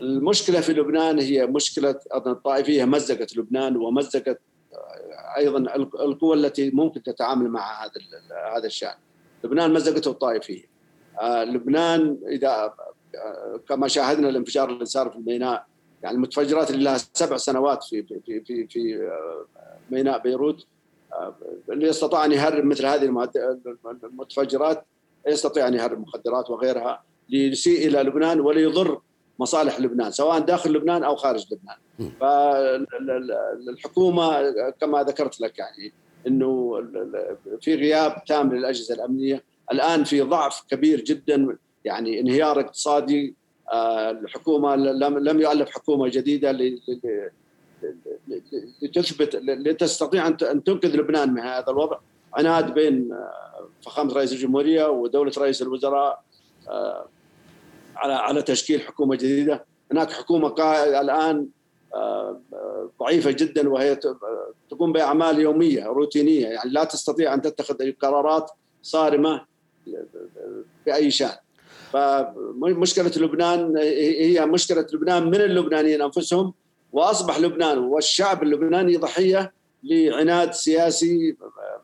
المشكلة 0.01 0.61
في 0.61 0.73
لبنان 0.73 1.19
هي 1.19 1.45
مشكلة 1.45 1.99
الطائفية 2.15 2.85
مزقت 2.85 3.37
لبنان 3.37 3.77
ومزقت 3.77 4.39
أيضا 5.37 5.57
القوى 5.75 6.35
التي 6.35 6.69
ممكن 6.69 7.03
تتعامل 7.03 7.49
مع 7.49 7.83
هذا 7.83 7.91
هذا 8.57 8.65
الشأن. 8.65 8.95
لبنان 9.43 9.73
مزقته 9.73 10.11
الطائفية. 10.11 10.63
آه، 11.21 11.43
لبنان 11.43 12.17
إذا 12.27 12.73
كما 13.69 13.87
شاهدنا 13.87 14.29
الانفجار 14.29 14.69
اللي 14.69 14.85
صار 14.85 15.09
في 15.09 15.15
الميناء 15.15 15.65
يعني 16.03 16.15
المتفجرات 16.15 16.71
اللي 16.71 16.83
لها 16.83 16.97
سبع 16.97 17.37
سنوات 17.37 17.83
في 17.83 18.03
في 18.03 18.41
في 18.45 18.67
في 18.67 19.09
ميناء 19.91 20.19
بيروت 20.19 20.65
اللي 21.69 21.89
استطاع 21.89 22.25
أن 22.25 22.31
يهرب 22.31 22.63
مثل 22.65 22.85
هذه 22.85 23.29
المتفجرات 24.03 24.85
يستطيع 25.27 25.67
أن 25.67 25.73
يهرب 25.73 25.99
مخدرات 25.99 26.49
وغيرها 26.49 27.03
ليسيء 27.29 27.87
إلى 27.87 27.99
لبنان 28.03 28.39
وليضر 28.39 29.01
مصالح 29.39 29.79
لبنان 29.79 30.11
سواء 30.11 30.39
داخل 30.39 30.71
لبنان 30.73 31.03
أو 31.03 31.15
خارج 31.15 31.45
لبنان. 31.51 31.77
فالحكومه 33.67 34.51
كما 34.81 35.03
ذكرت 35.03 35.41
لك 35.41 35.59
يعني 35.59 35.93
إنه 36.27 36.81
في 37.61 37.75
غياب 37.75 38.23
تام 38.27 38.55
للأجهزة 38.55 38.95
الأمنية، 38.95 39.43
الآن 39.71 40.03
في 40.03 40.21
ضعف 40.21 40.63
كبير 40.69 41.01
جدا 41.01 41.57
يعني 41.85 42.19
انهيار 42.19 42.59
اقتصادي 42.59 43.35
آه، 43.73 44.11
الحكومة 44.11 44.75
لم 44.75 45.41
يؤلف 45.41 45.69
حكومة 45.69 46.07
جديدة 46.07 46.51
لتثبت 48.81 49.35
لتستطيع 49.35 50.27
أن 50.27 50.63
تنقذ 50.63 50.95
لبنان 50.95 51.33
من 51.33 51.41
هذا 51.41 51.69
الوضع. 51.69 51.97
عناد 52.33 52.73
بين 52.73 53.13
آه، 53.13 53.69
فخامة 53.85 54.13
رئيس 54.13 54.31
الجمهورية 54.33 54.85
ودولة 54.85 55.31
رئيس 55.37 55.61
الوزراء 55.61 56.23
آه، 56.69 57.05
على 57.97 58.13
على 58.13 58.41
تشكيل 58.41 58.81
حكومة 58.81 59.15
جديدة. 59.15 59.65
هناك 59.91 60.11
حكومة 60.11 60.53
الآن 61.01 61.47
آه، 61.93 62.41
ضعيفة 62.99 63.31
جدا 63.31 63.69
وهي 63.69 63.99
تقوم 64.69 64.91
بأعمال 64.93 65.39
يومية 65.39 65.85
روتينية. 65.85 66.47
يعني 66.47 66.69
لا 66.69 66.83
تستطيع 66.83 67.33
أن 67.33 67.41
تتخذ 67.41 67.91
قرارات 67.91 68.51
صارمة 68.81 69.45
بأي 70.85 71.11
شأن. 71.11 71.37
فمشكلة 71.93 73.11
لبنان 73.17 73.77
هي 73.77 74.45
مشكلة 74.45 74.87
لبنان 74.93 75.25
من 75.27 75.35
اللبنانيين 75.35 76.01
أنفسهم 76.01 76.53
وأصبح 76.93 77.39
لبنان 77.39 77.77
والشعب 77.77 78.43
اللبناني 78.43 78.97
ضحية 78.97 79.53
لعناد 79.83 80.53
سياسي 80.53 81.35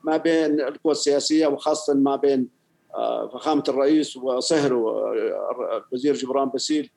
ما 0.04 0.16
بين 0.16 0.60
القوى 0.60 0.92
السياسية 0.92 1.46
وخاصة 1.46 1.94
ما 1.94 2.16
بين 2.16 2.48
فخامة 3.32 3.64
الرئيس 3.68 4.16
وصهر 4.16 4.72
الوزير 5.92 6.14
جبران 6.14 6.48
باسيل 6.48 6.90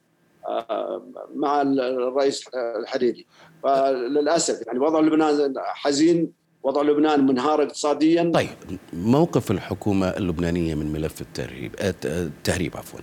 آه، 0.48 1.02
مع 1.36 1.62
الرئيس 1.62 2.44
الحديدي. 2.56 3.28
فللأسف 3.64 4.68
يعني 4.68 4.80
وضع 4.80 5.00
لبنان 5.00 5.54
حزين 5.58 6.32
وضع 6.64 6.82
لبنان 6.82 7.26
منهار 7.26 7.64
اقتصاديا. 7.64 8.32
طيب 8.34 8.50
موقف 8.94 9.52
الحكومة 9.52 10.08
اللبنانية 10.08 10.76
من 10.76 10.92
ملف 10.92 11.22
التهريب 11.22 11.76
التهريب 12.06 12.78
عفوا. 12.78 13.00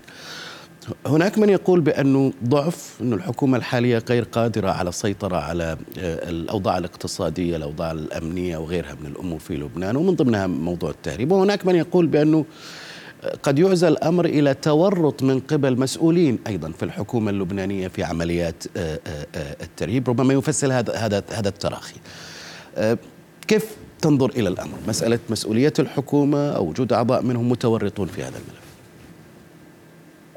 هناك 1.07 1.39
من 1.39 1.49
يقول 1.49 1.81
بأنه 1.81 2.33
ضعف 2.45 2.99
أن 3.01 3.13
الحكومة 3.13 3.59
الحالية 3.59 4.03
غير 4.11 4.25
قادرة 4.25 4.71
على 4.71 4.89
السيطرة 4.89 5.37
على 5.37 5.77
آه، 5.99 6.31
الأوضاع 6.31 6.79
الاقتصادية 6.79 7.57
الأوضاع 7.57 7.93
الأمنية 7.93 8.57
وغيرها 8.57 8.97
من 9.01 9.07
الأمور 9.07 9.39
في 9.39 9.57
لبنان 9.57 9.97
ومن 9.97 10.15
ضمنها 10.15 10.47
موضوع 10.47 10.91
التهريب. 10.91 11.33
وهناك 11.33 11.67
من 11.67 11.75
يقول 11.75 12.07
بأنه 12.07 12.39
آه، 12.39 12.45
قد 13.43 13.59
يعزى 13.59 13.88
الأمر 13.88 14.25
إلى 14.25 14.54
تورط 14.54 15.23
من 15.23 15.40
قبل 15.40 15.78
مسؤولين 15.78 16.38
أيضا 16.47 16.71
في 16.71 16.83
الحكومة 16.83 17.31
اللبنانية 17.31 17.88
في 17.88 18.02
عمليات 18.02 18.64
آه، 18.76 18.99
الترهيب 19.62 20.09
ربما 20.09 20.35
يفسر 20.35 20.73
هذا 20.73 20.95
هذا 20.95 21.25
هذا 21.33 21.49
التراخي. 21.49 21.97
كيف 23.49 23.76
تنظر 24.00 24.31
إلى 24.31 24.49
الأمر؟ 24.49 24.78
مسألة 24.88 25.19
مسؤولية 25.31 25.73
الحكومة 25.78 26.50
أو 26.50 26.69
وجود 26.69 26.93
أعضاء 26.93 27.23
منهم 27.23 27.49
متورطون 27.49 28.07
في 28.07 28.23
هذا 28.23 28.37
الملف؟ 28.38 28.64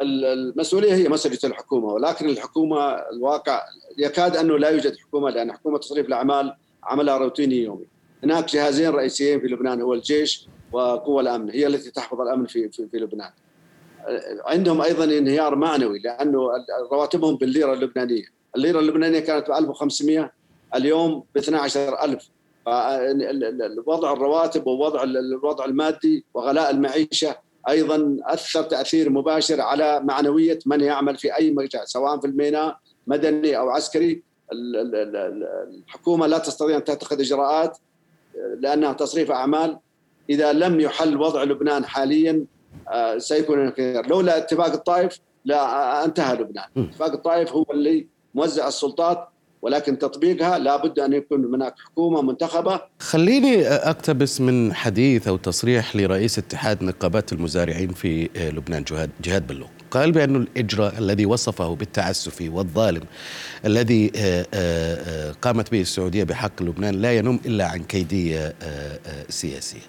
المسؤولية 0.02 0.94
هي 0.94 1.10
مسؤوليه 1.10 1.40
الحكومة 1.44 1.88
ولكن 1.88 2.30
الحكومة 2.30 2.78
الواقع 3.14 3.62
يكاد 3.98 4.38
أنه 4.38 4.58
لا 4.58 4.70
يوجد 4.70 4.98
حكومة 4.98 5.30
لأن 5.30 5.52
حكومة 5.52 5.78
تصريف 5.78 6.08
الأعمال 6.08 6.56
عملها 6.84 7.18
روتيني 7.18 7.56
يومي. 7.56 7.86
هناك 8.24 8.52
جهازين 8.54 8.90
رئيسيين 8.90 9.40
في 9.40 9.48
لبنان 9.48 9.82
هو 9.82 9.94
الجيش 9.94 10.48
وقوى 10.72 11.22
الأمن 11.22 11.50
هي 11.50 11.68
التي 11.68 11.92
تحفظ 11.92 12.22
الأمن 12.22 12.46
في 12.46 12.70
في, 12.70 12.88
في 12.88 12.98
لبنان. 12.98 13.30
عندهم 14.46 14.82
أيضا 14.82 15.04
انهيار 15.04 15.56
معنوي 15.56 16.00
لأنه 16.00 16.50
رواتبهم 16.92 17.36
بالليرة 17.36 17.74
اللبنانية، 17.74 18.26
الليرة 18.56 18.80
اللبنانية 18.80 19.20
كانت 19.20 19.50
ب 19.50 19.52
1500 19.52 20.32
اليوم 20.76 21.24
ب 21.36 21.38
12000 21.38 22.30
فوضع 23.86 24.14
الرواتب 24.14 24.68
ووضع 24.68 25.04
الوضع 25.04 25.66
المادي 25.66 26.26
وغلاء 26.34 26.72
المعيشة 26.72 27.36
أيضا 27.70 28.18
أثر 28.24 28.64
تأثير 28.64 29.10
مباشر 29.10 29.62
على 29.62 30.00
معنوية 30.04 30.60
من 30.66 30.82
يعمل 30.82 31.18
في 31.18 31.36
أي 31.36 31.52
مجال 31.52 31.90
سواء 31.90 32.20
في 32.20 32.28
الميناء 32.28 32.80
مدني 33.08 33.58
أو 33.58 33.70
عسكري. 33.70 34.24
الحكومة 34.54 36.28
لا 36.28 36.38
تستطيع 36.38 36.78
أن 36.78 36.84
تتخذ 36.84 37.20
إجراءات 37.20 37.78
لأنها 38.60 38.94
تصريف 38.94 39.32
أعمال 39.32 39.78
إذا 40.30 40.54
لم 40.54 40.80
يحل 40.80 41.18
وضع 41.18 41.44
لبنان 41.44 41.86
حاليا 41.86 42.46
آه، 42.90 43.18
سيكون 43.18 43.72
خير 43.72 44.08
لولا 44.08 44.38
اتفاق 44.38 44.74
الطائف 44.74 45.20
لا 45.46 46.06
انتهى 46.06 46.36
لبنان. 46.36 46.66
اتفاق 46.78 47.12
الطائف 47.12 47.52
هو 47.52 47.66
اللي 47.74 48.08
موزع 48.36 48.68
السلطات 48.68 49.28
ولكن 49.62 50.00
تطبيقها 50.00 50.58
لابد 50.58 51.00
أن 51.00 51.14
يكون 51.14 51.46
هناك 51.46 51.76
حكومة 51.86 52.22
منتخبة. 52.22 52.82
خليني 53.00 53.68
أقتبس 53.68 54.42
من 54.42 54.74
حديث 54.74 55.28
أو 55.28 55.38
تصريح 55.38 55.96
لرئيس 55.96 56.40
اتحاد 56.40 56.84
نقابات 56.84 57.34
المزارعين 57.34 57.90
في 57.90 58.30
لبنان 58.36 58.84
جهاد 58.84 59.10
جهاد 59.24 59.48
بلوغ 59.48 59.68
قال 59.92 60.12
بأن 60.12 60.36
الإجراء 60.36 60.98
الذي 60.98 61.26
وصفه 61.26 61.76
بالتعسفي 61.76 62.50
والظالم 62.50 63.04
الذي 63.66 64.12
آه، 64.16 64.46
آه، 64.54 64.96
آه، 64.96 65.32
قامت 65.32 65.72
به 65.72 65.82
السعودية 65.82 66.24
بحق 66.24 66.64
لبنان 66.64 66.96
لا 66.96 67.18
ينم 67.18 67.40
إلا 67.46 67.68
عن 67.68 67.84
كيدية 67.84 68.56
سياسية. 69.30 69.80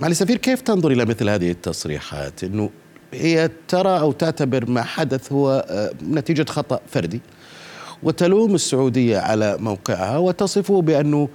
معالي 0.00 0.12
السفير 0.12 0.36
كيف 0.36 0.60
تنظر 0.60 0.90
إلى 0.90 1.04
مثل 1.04 1.28
هذه 1.28 1.50
التصريحات 1.50 2.44
أنه 2.44 2.70
هي 3.12 3.50
ترى 3.68 4.00
أو 4.00 4.12
تعتبر 4.12 4.70
ما 4.70 4.82
حدث 4.82 5.32
هو 5.32 5.66
نتيجة 6.02 6.50
خطأ 6.50 6.80
فردي 6.86 7.20
وتلوم 8.02 8.54
السعودية 8.54 9.18
على 9.18 9.56
موقعها 9.60 10.18
وتصفه 10.18 10.82
بأنه 10.82 11.28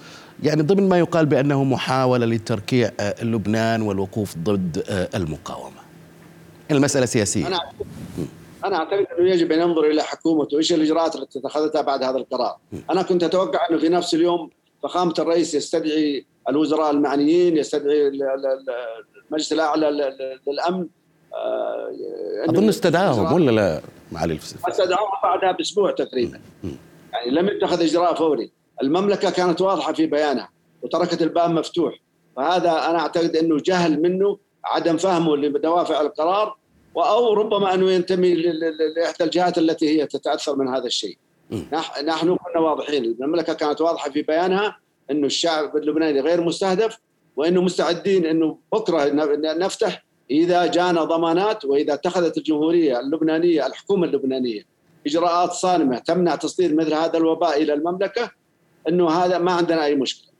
يعني 0.44 0.62
ضمن 0.62 0.90
ما 0.90 1.00
يقال 1.00 1.26
بأنه 1.26 1.64
محاولة 1.64 2.26
لتركيع 2.26 2.92
آه، 3.00 3.24
لبنان 3.24 3.82
والوقوف 3.82 4.38
ضد 4.38 4.84
آه، 4.90 5.10
المقاومة. 5.16 5.82
المساله 6.72 7.06
سياسية. 7.06 7.48
أنا 7.48 7.60
أنا 8.66 8.76
أعتقد 8.78 9.06
أنه 9.20 9.30
يجب 9.30 9.52
أن 9.52 9.60
ينظر 9.60 9.86
إلى 9.86 10.04
حكومته 10.04 10.58
إيش 10.58 10.74
الإجراءات 10.74 11.16
التي 11.16 11.40
اتخذتها 11.40 11.82
بعد 11.82 12.04
هذا 12.04 12.18
القرار. 12.18 12.58
أنا 12.90 13.02
كنت 13.02 13.24
أتوقع 13.24 13.68
أنه 13.70 13.80
في 13.80 13.90
نفس 13.90 14.14
اليوم 14.14 14.50
فخامة 14.84 15.14
الرئيس 15.20 15.56
يستدعي 15.56 16.26
الوزراء 16.50 16.92
المعنيين 16.92 17.58
يستدعي 17.58 18.08
المجلس 19.28 19.54
الأعلى 19.54 20.16
للأمن 20.48 20.88
آه، 21.34 21.92
أظن 22.50 22.70
استدعاهم 22.70 23.34
ولا 23.34 23.52
لا 23.52 23.82
معالي 24.12 24.40
استدعاهم 24.68 25.10
بعدها 25.24 25.52
بأسبوع 25.52 25.92
تقريبا. 25.92 26.42
يعني 27.14 27.32
لم 27.32 27.48
يتخذ 27.48 27.84
إجراء 27.84 28.16
فوري. 28.16 28.52
المملكة 28.82 29.30
كانت 29.30 29.62
واضحة 29.62 29.94
في 29.94 30.06
بيانها 30.06 30.50
وتركت 30.82 31.22
الباب 31.22 31.50
مفتوح. 31.50 31.94
فهذا 32.36 32.72
أنا 32.72 33.00
أعتقد 33.00 33.36
إنه 33.36 33.58
جهل 33.66 34.02
منه 34.02 34.38
عدم 34.66 34.98
فهمه 34.98 35.38
لدوافع 35.38 36.02
القرار 36.02 36.58
أو 36.98 37.34
ربما 37.34 37.74
أنه 37.74 37.92
ينتمي 37.92 38.34
لإحدى 38.96 39.24
الجهات 39.24 39.58
التي 39.58 40.02
هي 40.02 40.08
تتأثر 40.08 40.56
من 40.56 40.68
هذا 40.68 40.86
الشيء. 40.86 41.18
نحن 42.04 42.36
كنا 42.36 42.60
واضحين. 42.60 43.04
المملكة 43.06 43.54
كانت 43.54 43.82
واضحة 43.82 44.10
في 44.10 44.22
بيانها 44.22 44.78
إنه 45.12 45.28
الشعب 45.28 45.78
اللبناني 45.78 46.20
غير 46.20 46.42
مستهدف 46.42 46.98
وإنه 47.36 47.62
مستعدين 47.62 48.26
إنه 48.26 48.58
بكرة 48.74 49.06
نفتح 49.54 50.06
إذا 50.32 50.66
جانا 50.66 51.04
ضمانات 51.04 51.66
وإذا 51.66 51.94
اتخذت 51.94 52.38
الجمهورية 52.38 53.00
اللبنانية 53.00 53.68
الحكومة 53.68 54.06
اللبنانية 54.08 54.62
إجراءات 55.08 55.52
صارمة 55.52 56.00
تمنع 56.00 56.36
تصدير 56.36 56.76
مثل 56.76 56.94
هذا 56.94 57.18
الوباء 57.18 57.62
إلى 57.62 57.74
المملكة 57.74 58.32
إنه 58.90 59.10
هذا 59.10 59.38
ما 59.38 59.52
عندنا 59.52 59.86
أي 59.86 59.96
مشكلة. 59.96 60.32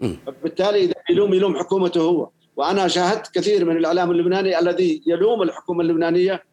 بالتالي 0.44 0.84
إذا 0.84 0.94
يلوم 1.10 1.34
يلوم 1.34 1.58
حكومته 1.58 2.02
هو. 2.02 2.30
وأنا 2.56 2.88
شاهدت 2.88 3.28
كثير 3.36 3.66
من 3.66 3.78
الإعلام 3.78 4.12
اللبناني 4.12 4.60
الذي 4.60 5.02
يلوم 5.06 5.42
الحكومة 5.42 5.82
اللبنانية 5.82 6.44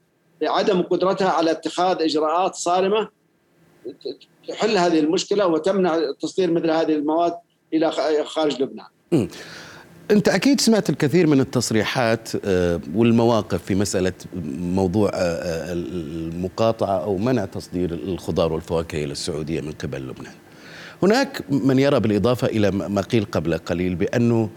بعدم 0.41 0.83
قدرتها 0.83 1.31
على 1.31 1.51
اتخاذ 1.51 2.03
إجراءات 2.03 2.55
صارمة 2.55 3.09
تحل 4.49 4.79
هذه 4.79 5.01
المشكلة 5.01 5.47
وتمنع 5.47 6.13
تصدير 6.21 6.51
مثل 6.51 6.71
هذه 6.71 6.95
المواد 6.95 7.35
إلى 7.73 7.93
خارج 8.25 8.63
لبنان. 8.63 8.87
أنت 10.11 10.29
أكيد 10.29 10.61
سمعت 10.61 10.91
الكثير 10.91 11.27
من 11.27 11.41
التصريحات 11.41 12.29
آه، 12.45 12.81
والمواقف 12.95 13.63
في 13.63 13.75
مسألة 13.75 14.13
موضوع 14.61 15.11
آه، 15.15 15.17
آه، 15.17 15.73
المقاطعة 15.73 17.03
أو 17.03 17.17
منع 17.17 17.45
تصدير 17.45 17.93
الخضار 17.93 18.53
والفواكه 18.53 19.05
إلى 19.05 19.13
السعودية 19.13 19.61
من 19.61 19.73
قبل 19.73 20.09
لبنان. 20.09 20.33
هناك 21.03 21.43
من 21.51 21.79
يرى 21.79 22.01
بالإضافة 22.01 22.47
إلى 22.47 22.71
ما 22.71 23.01
قيل 23.01 23.25
قبل 23.25 23.59
قليل 23.59 23.95
بأنه 23.95 24.51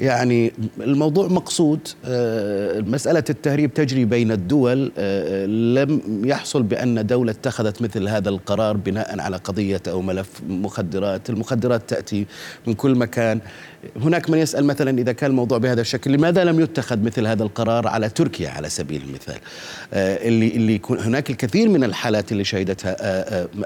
يعني 0.00 0.52
الموضوع 0.80 1.26
مقصود 1.26 1.88
آه، 2.04 2.80
مسألة 2.80 3.24
التهريب 3.30 3.74
تجري 3.74 4.04
بين 4.04 4.32
الدول 4.32 4.92
آه، 4.98 5.46
لم 5.46 6.22
يحصل 6.24 6.62
بأن 6.62 7.06
دولة 7.06 7.30
اتخذت 7.32 7.82
مثل 7.82 8.08
هذا 8.08 8.28
القرار 8.28 8.76
بناء 8.76 9.20
على 9.20 9.36
قضية 9.36 9.82
أو 9.88 10.02
ملف 10.02 10.28
مخدرات 10.48 11.30
المخدرات 11.30 11.90
تأتي 11.90 12.26
من 12.66 12.74
كل 12.74 12.94
مكان. 12.94 13.40
هناك 13.96 14.30
من 14.30 14.38
يسأل 14.38 14.64
مثلا 14.64 14.98
إذا 14.98 15.12
كان 15.12 15.30
الموضوع 15.30 15.58
بهذا 15.58 15.80
الشكل 15.80 16.12
لماذا 16.12 16.44
لم 16.44 16.60
يتخذ 16.60 17.02
مثل 17.02 17.26
هذا 17.26 17.42
القرار 17.42 17.88
على 17.88 18.08
تركيا 18.08 18.50
على 18.50 18.68
سبيل 18.68 19.02
المثال؟ 19.08 19.38
آه، 19.92 20.28
اللي 20.28 20.48
اللي 20.48 20.80
هناك 20.90 21.30
الكثير 21.30 21.68
من 21.68 21.84
الحالات 21.84 22.32
اللي 22.32 22.44
شهدتها 22.44 22.96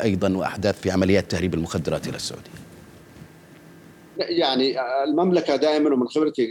أيضا 0.02 0.36
وأحداث 0.36 0.80
في 0.80 0.90
عمليات 0.90 1.30
تهريب 1.30 1.54
المخدرات 1.54 2.08
إلى 2.08 2.16
السعودية. 2.16 2.59
يعني 4.20 4.80
المملكة 5.04 5.56
دائما 5.56 5.94
ومن 5.94 6.09
خبرتي 6.09 6.48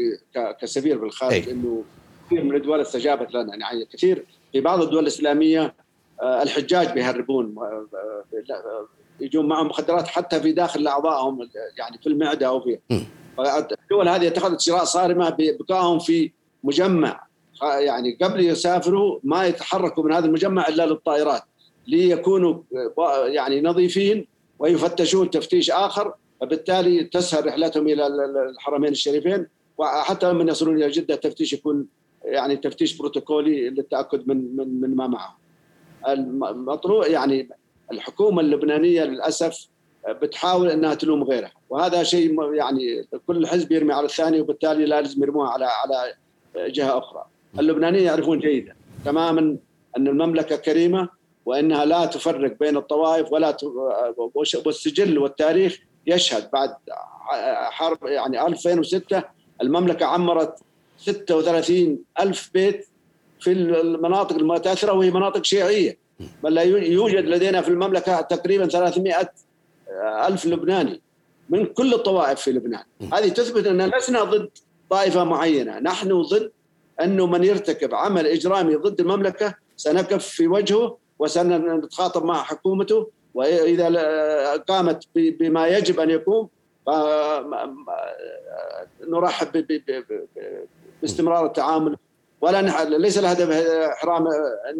كسفير 0.61 0.97
بالخارج 0.97 1.49
إنه 1.49 1.83
كثير 2.25 2.43
من 2.43 2.55
الدول 2.55 2.81
استجابت 2.81 3.33
لنا 3.33 3.55
يعني 3.55 3.85
كثير 3.85 4.25
في 4.51 4.61
بعض 4.61 4.81
الدول 4.81 5.03
الإسلامية 5.03 5.73
آه، 6.21 6.43
الحجاج 6.43 6.93
بيهربون 6.93 7.55
آه، 7.57 7.87
آه، 8.51 8.87
يجون 9.19 9.47
معهم 9.47 9.67
مخدرات 9.67 10.07
حتى 10.07 10.39
في 10.39 10.51
داخل 10.51 10.87
أعضائهم 10.87 11.49
يعني 11.77 11.97
في 11.97 12.07
المعدة 12.07 12.47
أو 12.47 12.61
في 12.61 12.79
الدول 13.83 14.07
هذه 14.07 14.27
اتخذت 14.27 14.61
اجراء 14.61 14.83
صارمة 14.83 15.29
ببقائهم 15.29 15.99
في 15.99 16.31
مجمع 16.63 17.27
يعني 17.61 18.17
قبل 18.21 18.45
يسافروا 18.45 19.19
ما 19.23 19.45
يتحركوا 19.45 20.03
من 20.03 20.13
هذا 20.13 20.25
المجمع 20.25 20.67
إلا 20.67 20.85
للطائرات 20.85 21.41
ليكونوا 21.87 22.61
يعني 23.25 23.61
نظيفين 23.61 24.27
ويفتشون 24.59 25.29
تفتيش 25.29 25.71
آخر 25.71 26.13
فبالتالي 26.41 27.03
تسهل 27.03 27.45
رحلتهم 27.45 27.87
إلى 27.87 28.07
الحرمين 28.49 28.91
الشريفين 28.91 29.47
وحتى 29.77 30.33
من 30.33 30.47
يصلون 30.47 30.75
إلى 30.77 30.89
جدة 30.89 31.13
التفتيش 31.15 31.53
يكون 31.53 31.85
يعني 32.23 32.55
تفتيش 32.55 32.97
بروتوكولي 32.97 33.69
للتأكد 33.69 34.27
من 34.27 34.55
من 34.55 34.81
من 34.81 34.95
ما 34.95 35.07
معهم. 35.07 35.35
المطروح 36.07 37.07
يعني 37.07 37.49
الحكومة 37.91 38.41
اللبنانية 38.41 39.03
للأسف 39.03 39.67
بتحاول 40.09 40.69
إنها 40.69 40.93
تلوم 40.93 41.23
غيرها 41.23 41.51
وهذا 41.69 42.03
شيء 42.03 42.53
يعني 42.53 43.07
كل 43.27 43.47
حزب 43.47 43.71
يرمي 43.71 43.93
على 43.93 44.05
الثاني 44.05 44.41
وبالتالي 44.41 44.85
لازم 44.85 45.23
يرموها 45.23 45.49
على 45.49 45.65
على 45.65 46.13
جهة 46.55 46.97
أخرى. 46.97 47.25
اللبنانيين 47.59 48.03
يعرفون 48.03 48.39
جيدا 48.39 48.75
تماما 49.05 49.57
أن 49.97 50.07
المملكة 50.07 50.55
كريمة 50.55 51.09
وإنها 51.45 51.85
لا 51.85 52.05
تفرق 52.05 52.59
بين 52.59 52.77
الطوائف 52.77 53.31
ولا 53.31 53.57
والسجل 54.65 55.17
والتاريخ 55.17 55.79
يشهد 56.07 56.51
بعد 56.51 56.75
حرب 57.71 58.05
يعني 58.05 58.47
2006 58.47 59.23
المملكة 59.61 60.05
عمرت 60.05 60.59
36 60.97 61.99
ألف 62.19 62.49
بيت 62.53 62.87
في 63.39 63.51
المناطق 63.51 64.35
المتأثرة 64.35 64.93
وهي 64.93 65.11
مناطق 65.11 65.43
شيعية. 65.43 65.97
بل 66.43 66.57
يوجد 66.83 67.25
لدينا 67.25 67.61
في 67.61 67.69
المملكة 67.69 68.21
تقريبا 68.21 68.67
300 68.67 69.29
ألف 70.27 70.45
لبناني 70.45 71.01
من 71.49 71.65
كل 71.65 71.93
الطوائف 71.93 72.41
في 72.41 72.51
لبنان. 72.51 72.83
هذه 73.13 73.29
تثبت 73.29 73.67
أن 73.67 73.91
لسنا 73.97 74.23
ضد 74.23 74.49
طائفة 74.89 75.23
معينة. 75.23 75.79
نحن 75.79 76.21
ضد 76.21 76.51
أنه 77.01 77.25
من 77.25 77.43
يرتكب 77.43 77.95
عمل 77.95 78.27
إجرامي 78.27 78.75
ضد 78.75 78.99
المملكة 78.99 79.55
سنقف 79.77 80.27
في 80.27 80.47
وجهه 80.47 80.97
وسنتخاطب 81.19 82.25
مع 82.25 82.43
حكومته 82.43 83.09
وإذا 83.33 84.55
قامت 84.55 85.03
بما 85.15 85.67
يجب 85.67 85.99
أن 85.99 86.09
يقوم 86.09 86.49
نرحب 89.07 89.65
باستمرار 91.01 91.45
التعامل. 91.45 91.97
ولا 92.41 92.87
ليس 92.97 93.17
الهدف 93.17 93.49
إحرام 93.93 94.27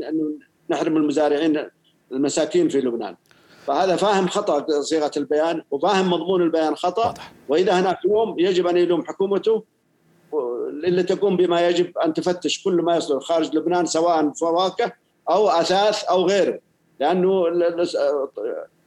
ان 0.10 0.40
نحرم 0.70 0.98
المزارعين 0.98 1.70
المساكين 2.12 2.70
في 2.70 2.82
لبنان. 2.82 3.16
فهذا 3.68 3.96
فاهم 3.96 4.28
خطأ 4.28 4.82
صيغة 4.82 5.12
البيان 5.18 5.64
وفاهم 5.72 6.10
مضمون 6.10 6.42
البيان 6.42 6.76
خطأ. 6.76 7.14
وإذا 7.50 7.80
هناك 7.80 7.98
لوم 8.06 8.40
يجب 8.40 8.68
أن 8.68 8.78
يلوم 8.78 9.06
حكومته 9.06 9.64
اللي 10.84 11.04
تقوم 11.04 11.38
بما 11.38 11.68
يجب 11.68 11.98
أن 11.98 12.14
تفتش 12.14 12.64
كل 12.64 12.74
ما 12.74 12.98
يصدر 12.98 13.20
خارج 13.20 13.56
لبنان 13.56 13.86
سواء 13.86 14.32
فواكه 14.32 14.92
أو 15.30 15.50
أثاث 15.50 16.04
أو 16.04 16.26
غيره. 16.26 16.60
لأنه 17.00 17.30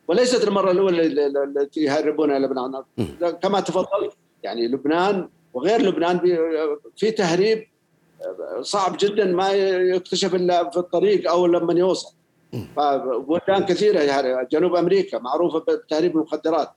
وليست 0.08 0.48
المرة 0.48 0.70
الأولى 0.70 1.06
التي 1.44 1.80
يهربون 1.80 2.42
لبنان. 2.42 2.82
كما 3.42 3.60
تفضلت 3.60 4.12
يعني 4.42 4.68
لبنان 4.68 5.28
وغير 5.54 5.82
لبنان 5.82 6.18
في 6.96 7.10
تهريب 7.10 7.68
صعب 8.60 8.96
جدا 9.00 9.24
ما 9.24 9.52
يكتشف 9.52 10.34
إلا 10.34 10.70
في 10.70 10.76
الطريق 10.76 11.30
أو 11.30 11.46
لما 11.46 11.72
يوصل. 11.72 12.14
فبلدان 12.76 13.64
كثيرة 13.64 14.00
يعني 14.00 14.48
جنوب 14.52 14.76
أمريكا 14.76 15.18
معروفة 15.18 15.58
بتهريب 15.58 16.16
المخدرات. 16.16 16.68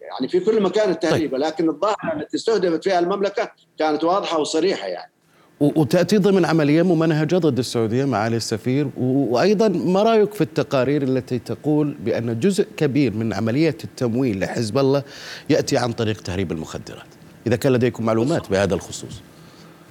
يعني 0.00 0.28
في 0.28 0.40
كل 0.40 0.62
مكان 0.62 0.90
التهريب 0.90 1.30
طيب. 1.30 1.40
لكن 1.40 1.68
الظاهرة 1.68 2.12
التي 2.16 2.36
استهدفت 2.36 2.84
فيها 2.84 2.98
المملكة 2.98 3.52
كانت 3.78 4.04
واضحة 4.04 4.38
وصريحة 4.38 4.86
يعني. 4.86 5.12
وتأتي 5.60 6.18
ضمن 6.18 6.44
عملية 6.44 6.82
ممنهجة 6.82 7.36
ضد 7.36 7.58
السعودية 7.58 8.04
معالي 8.04 8.36
السفير. 8.36 8.90
وأيضا 8.96 9.68
ما 9.68 10.02
رأيك 10.02 10.34
في 10.34 10.40
التقارير 10.40 11.02
التي 11.02 11.38
تقول 11.38 11.94
بأن 12.04 12.40
جزء 12.40 12.66
كبير 12.76 13.14
من 13.14 13.32
عملية 13.32 13.76
التمويل 13.84 14.40
لحزب 14.40 14.78
الله 14.78 15.02
يأتي 15.50 15.76
عن 15.76 15.92
طريق 15.92 16.20
تهريب 16.20 16.52
المخدرات؟ 16.52 17.06
إذا 17.46 17.56
كان 17.56 17.72
لديكم 17.72 18.04
معلومات 18.04 18.50
بهذا 18.50 18.74
الخصوص. 18.74 19.20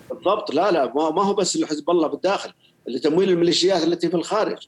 بالضبط. 0.09 0.53
لا 0.53 0.71
لا 0.71 0.93
ما 0.93 1.23
هو 1.23 1.33
بس 1.33 1.57
لحزب 1.57 1.89
الله 1.89 2.07
بالداخل 2.07 2.53
لتمويل 2.87 3.29
الميليشيات 3.29 3.83
التي 3.83 4.09
في 4.09 4.15
الخارج. 4.15 4.67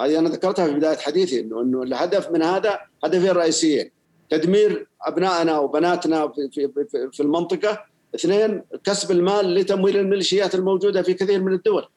هذه 0.00 0.18
أنا 0.18 0.28
ذكرتها 0.28 0.66
في 0.66 0.72
بداية 0.72 0.96
حديثي 0.96 1.40
انه 1.40 1.62
إنه 1.62 1.82
الهدف 1.82 2.30
من 2.30 2.42
هذا 2.42 2.78
هدفين 3.04 3.30
رئيسيين. 3.30 3.90
تدمير 4.30 4.86
أبنائنا 5.02 5.58
وبناتنا 5.58 6.28
في 6.28 6.68
في 6.74 7.08
في 7.12 7.22
المنطقة 7.22 7.95
اثنين 8.16 8.62
كسب 8.84 9.10
المال 9.10 9.54
لتمويل 9.54 9.96
الميليشيات 9.96 10.54
الموجودة 10.54 11.02
في 11.02 11.14
كثير 11.14 11.42
من 11.42 11.52
الدول. 11.52 11.88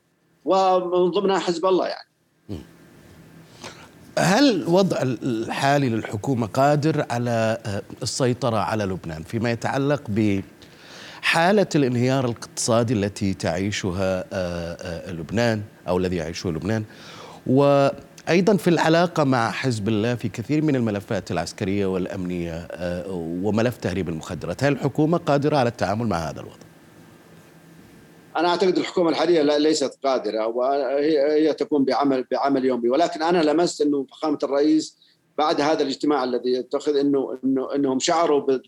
ومن 0.45 1.11
ضمنها 1.11 1.39
حزب 1.39 1.65
الله 1.65 1.87
يعني. 1.87 2.09
هل 4.19 4.61
الوضع 4.61 4.97
الحالي 5.01 5.89
للحكومة 5.89 6.47
قادر 6.47 7.05
على 7.11 7.57
آه، 7.65 7.81
السيطرة 8.03 8.57
على 8.57 8.83
لبنان 8.83 9.23
فيما 9.23 9.51
يتعلق 9.51 10.01
بحالة 10.09 11.67
الانهيار 11.75 12.25
الاقتصادي 12.25 12.93
التي 12.93 13.33
تعيشها 13.33 14.25
آه، 14.33 15.11
لبنان 15.11 15.61
أو 15.87 15.97
الذي 15.97 16.15
يعيشه 16.15 16.49
لبنان؟ 16.49 16.83
وأيضا 18.29 18.57
في 18.57 18.69
العلاقة 18.69 19.23
مع 19.23 19.51
حزب 19.51 19.87
الله 19.87 20.15
في 20.15 20.29
كثير 20.29 20.61
من 20.61 20.75
الملفات 20.75 21.31
العسكرية 21.31 21.85
والأمنية 21.85 22.67
وملف 23.43 23.77
تهريب 23.77 24.09
المخدرات 24.09 24.63
هل 24.63 24.73
الحكومة 24.73 25.17
قادرة 25.17 25.57
على 25.57 25.69
التعامل 25.69 26.07
مع 26.07 26.17
هذا 26.17 26.39
الوضع؟ 26.39 26.55
أنا 28.37 28.47
أعتقد 28.47 28.77
الحكومة 28.77 29.09
الحالية 29.09 29.41
ليست 29.41 29.99
قادرة 30.03 30.47
وهي 30.47 31.47
هي 31.47 31.53
تقوم 31.53 31.85
بعمل 31.85 32.25
بعمل 32.31 32.65
يومي 32.65 32.89
ولكن 32.89 33.21
أنا 33.21 33.43
لمست 33.43 33.81
إنه 33.81 34.05
فخامة 34.11 34.39
الرئيس 34.43 34.97
بعد 35.37 35.61
هذا 35.61 35.83
الاجتماع 35.83 36.23
الذي 36.23 36.53
يتخذ 36.53 36.97
انه 36.97 37.37
انه 37.43 37.75
إنهم 37.75 37.99
شعروا 37.99 38.59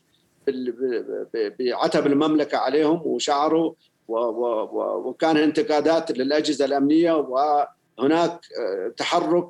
بعتب 1.60 2.08
المملكة 2.08 2.58
عليهم 2.58 3.02
وشعروا 3.06 3.74
وكان 4.08 5.38
انتقادات 5.38 6.12
للأجهزة 6.12 6.66
الأمنية 6.66 7.14
وهناك 8.02 8.40
آه، 8.60 8.94
تحرك 8.98 9.50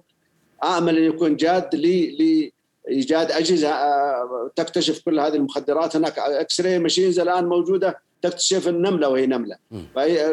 امل 0.64 0.98
أن 0.98 1.04
يكون 1.04 1.36
جاد 1.36 1.76
لايجاد 1.76 3.32
أجهزة 3.32 3.70
آه، 3.70 4.52
تكتشف 4.56 5.02
كل 5.06 5.20
هذه 5.20 5.36
المخدرات. 5.36 5.96
هناك 5.96 6.20
X-ray 6.20 6.80
machines 6.80 7.20
الآن 7.20 7.46
موجودة 7.46 8.00
تكتشف 8.22 8.68
النملة 8.68 9.10
وهي 9.10 9.26
نملة. 9.26 9.56
فهي 9.96 10.32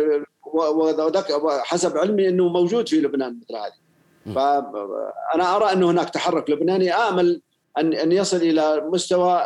حسب 1.63 1.97
علمي 1.99 2.29
إنه 2.29 2.49
موجود 2.49 2.89
في 2.89 3.01
لبنان 3.01 3.41
مثل 3.43 3.57
هذه. 3.57 3.89
فانا 4.35 5.57
أرى 5.57 5.73
إنه 5.73 5.91
هناك 5.91 6.11
تحرك 6.11 6.51
لبناني 6.51 6.95
آمل 6.95 7.41
أن 7.79 7.95
أن 7.95 8.13
يصل 8.13 8.37
إلى 8.37 8.83
مستوى 8.93 9.43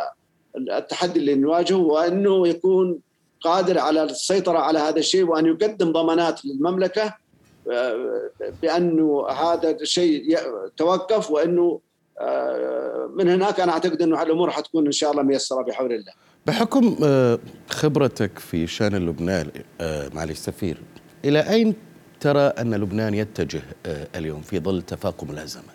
التحدي 0.57 1.19
اللي 1.19 1.35
نواجهه 1.35 1.77
وإنه 1.77 2.47
يكون 2.47 2.99
قادر 3.41 3.79
على 3.79 4.03
السيطرة 4.03 4.59
على 4.59 4.79
هذا 4.79 4.99
الشيء 4.99 5.23
وأن 5.23 5.45
يقدم 5.45 5.91
ضمانات 5.91 6.45
للمملكة 6.45 7.03
آه، 7.03 7.13
بأنه 8.61 9.27
هذا 9.29 9.71
الشيء 9.71 10.37
توقف 10.77 11.31
وأنه 11.31 11.81
آه، 12.19 13.09
من 13.15 13.29
هناك 13.29 13.59
أنا 13.59 13.71
أعتقد 13.71 14.01
أنه 14.01 14.21
الأمور 14.21 14.51
حتكون 14.51 14.85
إن 14.85 14.91
شاء 14.91 15.11
الله 15.11 15.23
ميسرة 15.23 15.61
بحول 15.61 15.93
الله. 15.93 16.13
بحكم 16.45 16.97
آه، 17.03 17.39
خبرتك 17.69 18.39
في 18.39 18.67
شان 18.67 18.95
لبنان 18.95 19.51
آه، 19.81 20.09
معالي 20.13 20.31
السفير 20.31 20.77
إلى 21.25 21.49
أين 21.49 21.75
ترى 22.19 22.39
أن 22.39 22.75
لبنان 22.75 23.13
يتجه 23.13 23.61
اليوم 24.15 24.41
في 24.41 24.59
ظل 24.59 24.81
تفاقم 24.81 25.31
الأزمة 25.31 25.73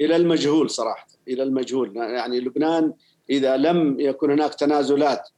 إلى 0.00 0.16
المجهول 0.16 0.70
صراحة 0.70 1.06
إلى 1.28 1.42
المجهول 1.42 1.96
يعني 1.96 2.40
لبنان 2.40 2.92
إذا 3.30 3.56
لم 3.56 4.00
يكن 4.00 4.30
هناك 4.30 4.54
تنازلات 4.54 5.28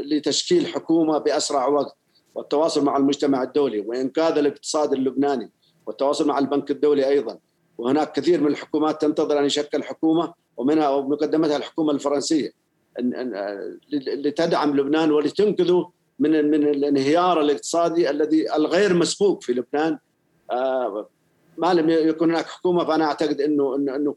ولتشكيل 0.00 0.66
حكومة 0.66 1.18
بأسرع 1.18 1.66
وقت 1.66 1.96
والتواصل 2.34 2.84
مع 2.84 2.96
المجتمع 2.96 3.42
الدولي 3.42 3.80
وإنقاذ 3.80 4.38
الاقتصاد 4.38 4.92
اللبناني 4.92 5.50
والتواصل 5.86 6.28
مع 6.28 6.38
البنك 6.38 6.70
الدولي 6.70 7.08
أيضا. 7.08 7.38
وهناك 7.78 8.12
كثير 8.12 8.40
من 8.40 8.46
الحكومات 8.46 9.00
تنتظر 9.00 9.38
أن 9.38 9.44
يشكل 9.44 9.82
حكومة 9.82 10.32
ومنها 10.56 10.88
ومقدمتها 10.88 11.56
الحكومة 11.56 11.92
الفرنسية. 11.92 12.52
لتدعم 13.92 14.76
لبنان 14.76 15.10
ولتنقذه 15.10 15.90
من 16.18 16.50
من 16.50 16.68
الانهيار 16.68 17.40
الاقتصادي 17.40 18.10
الذي 18.10 18.54
الغير 18.54 18.94
مسبوق 18.94 19.42
في 19.42 19.52
لبنان. 19.52 19.98
آه، 20.50 21.08
ما 21.58 21.74
لم 21.74 21.90
يكن 21.90 22.30
هناك 22.30 22.46
حكومة 22.46 22.84
فأنا 22.84 23.04
أعتقد 23.04 23.40
انه 23.40 23.76
انه, 23.76 23.96
إنه 23.96 24.14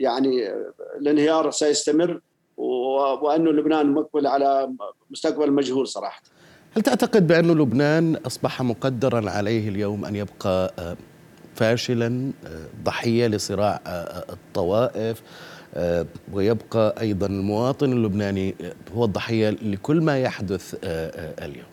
يعني 0.00 0.54
الانهيار 0.96 1.50
سيستمر 1.50 2.20
وأنه 2.56 3.50
لبنان 3.50 3.92
مقبل 3.92 4.26
على 4.26 4.72
مستقبل 5.10 5.52
مجهول 5.52 5.88
صراحة. 5.88 6.22
هل 6.76 6.82
تعتقد 6.82 7.26
بأن 7.26 7.50
لبنان 7.50 8.16
أصبح 8.16 8.62
مقدرا 8.62 9.30
عليه 9.30 9.68
اليوم 9.68 10.04
أن 10.04 10.16
يبقى 10.16 10.74
آه، 10.78 10.96
فاشلا 11.54 12.32
آه، 12.46 12.66
ضحية 12.84 13.26
لصراع 13.26 13.80
الطوائف 14.30 15.22
آه، 15.74 16.06
ويبقى 16.32 16.94
أيضا 17.00 17.26
المواطن 17.26 17.92
اللبناني 17.92 18.54
هو 18.94 19.04
الضحية 19.04 19.50
لكل 19.50 20.00
ما 20.00 20.18
يحدث 20.18 20.74
اليوم؟ 21.42 21.66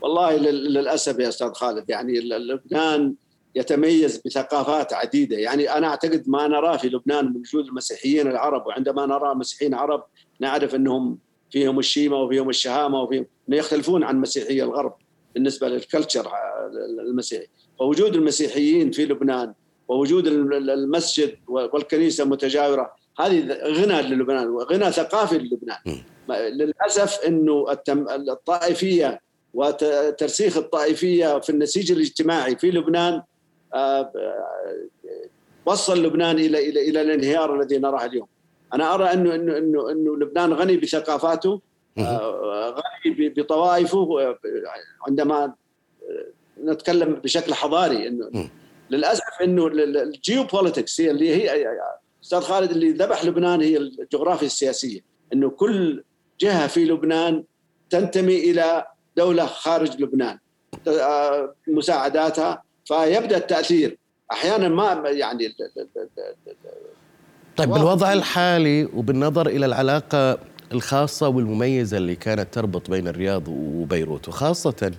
والله 0.00 0.36
للأسف 0.36 1.18
يا 1.18 1.28
أستاذ 1.28 1.52
خالد 1.52 1.90
يعني 1.90 2.20
لبنان 2.20 3.14
يتميز 3.54 4.22
بثقافات 4.26 4.92
عديدة. 4.92 5.36
يعني 5.36 5.70
أنا 5.70 5.86
أعتقد 5.86 6.24
ما 6.26 6.48
نراه 6.48 6.76
في 6.76 6.88
لبنان 6.88 7.24
من 7.24 7.36
وجود 7.36 7.66
المسيحيين 7.66 8.26
العرب 8.26 8.66
وعندما 8.66 9.06
نرى 9.06 9.34
مسيحيين 9.34 9.74
عرب 9.74 10.04
نعرف 10.40 10.74
أنهم 10.74 11.18
فيهم 11.52 11.78
الشيمة 11.78 12.16
وفيهم 12.16 12.48
الشهامة 12.48 13.02
وفيهم 13.02 13.26
يختلفون 13.48 14.04
عن 14.04 14.20
مسيحي 14.20 14.62
الغرب 14.62 14.94
بالنسبة 15.34 15.68
للكلتشر 15.68 16.30
المسيحي. 17.08 17.46
فوجود 17.78 18.14
المسيحيين 18.14 18.90
في 18.90 19.04
لبنان 19.04 19.52
ووجود 19.88 20.26
المسجد 20.26 21.36
والكنيسة 21.48 22.24
متجاوره 22.24 22.92
هذه 23.20 23.40
غنى 23.64 24.02
للبنان 24.02 24.48
وغنى 24.48 24.92
ثقافي 24.92 25.38
للبنان. 25.38 26.02
للأسف 26.28 27.20
إنه 27.26 27.66
الطائفية 28.28 29.20
وترسيخ 29.54 30.56
الطائفية 30.56 31.40
في 31.40 31.50
النسيج 31.50 31.92
الاجتماعي 31.92 32.56
في 32.56 32.70
لبنان 32.70 33.22
آه، 33.74 34.12
وصل 35.66 36.02
لبنان 36.02 36.38
إلى 36.38 36.68
إلى 36.68 36.90
إلى 36.90 37.02
الانهيار 37.02 37.60
الذي 37.60 37.78
نراه 37.78 38.04
اليوم. 38.04 38.26
أنا 38.74 38.94
أرى 38.94 39.12
انه 39.12 39.34
انه 39.34 39.58
انه 39.58 39.90
أنه 39.90 40.16
لبنان 40.16 40.52
غني 40.52 40.76
بثقافاته 40.76 41.60
آه، 41.98 42.70
غني 42.70 43.28
بطوائفه 43.28 44.36
عندما 45.06 45.54
نتكلم 46.64 47.14
بشكل 47.14 47.54
حضاري 47.54 48.08
إنه 48.08 48.48
للأسف 48.90 49.42
إنه 49.42 49.66
الجيو 49.66 50.44
بوليتكس 50.44 51.00
هي 51.00 51.10
اللي 51.10 51.34
هي 51.34 51.66
أستاذ 52.24 52.40
خالد 52.40 52.70
اللي 52.70 52.90
ذبح 52.92 53.24
لبنان 53.24 53.60
هي 53.60 53.76
الجغرافيا 53.76 54.46
السياسية. 54.46 55.00
إنه 55.32 55.50
كل 55.50 56.04
جهة 56.40 56.66
في 56.66 56.84
لبنان 56.84 57.44
تنتمي 57.90 58.50
إلى 58.50 58.86
دولة 59.16 59.46
خارج 59.46 60.02
لبنان 60.02 60.38
مساعداتها 61.68 62.62
فيبدأ 62.84 63.36
التأثير. 63.36 63.98
أحيانا 64.32 64.68
ما 64.68 65.08
يعني 65.10 65.54
طيب 67.60 67.70
بالوضع 67.70 68.12
الحالي 68.12 68.84
وبالنظر 68.84 69.46
إلى 69.46 69.66
العلاقة 69.66 70.38
الخاصة 70.72 71.28
والمميزة 71.28 71.96
اللي 71.96 72.16
كانت 72.16 72.54
تربط 72.54 72.90
بين 72.90 73.08
الرياض 73.08 73.48
وبيروت 73.48 74.28
وخاصة 74.28 74.92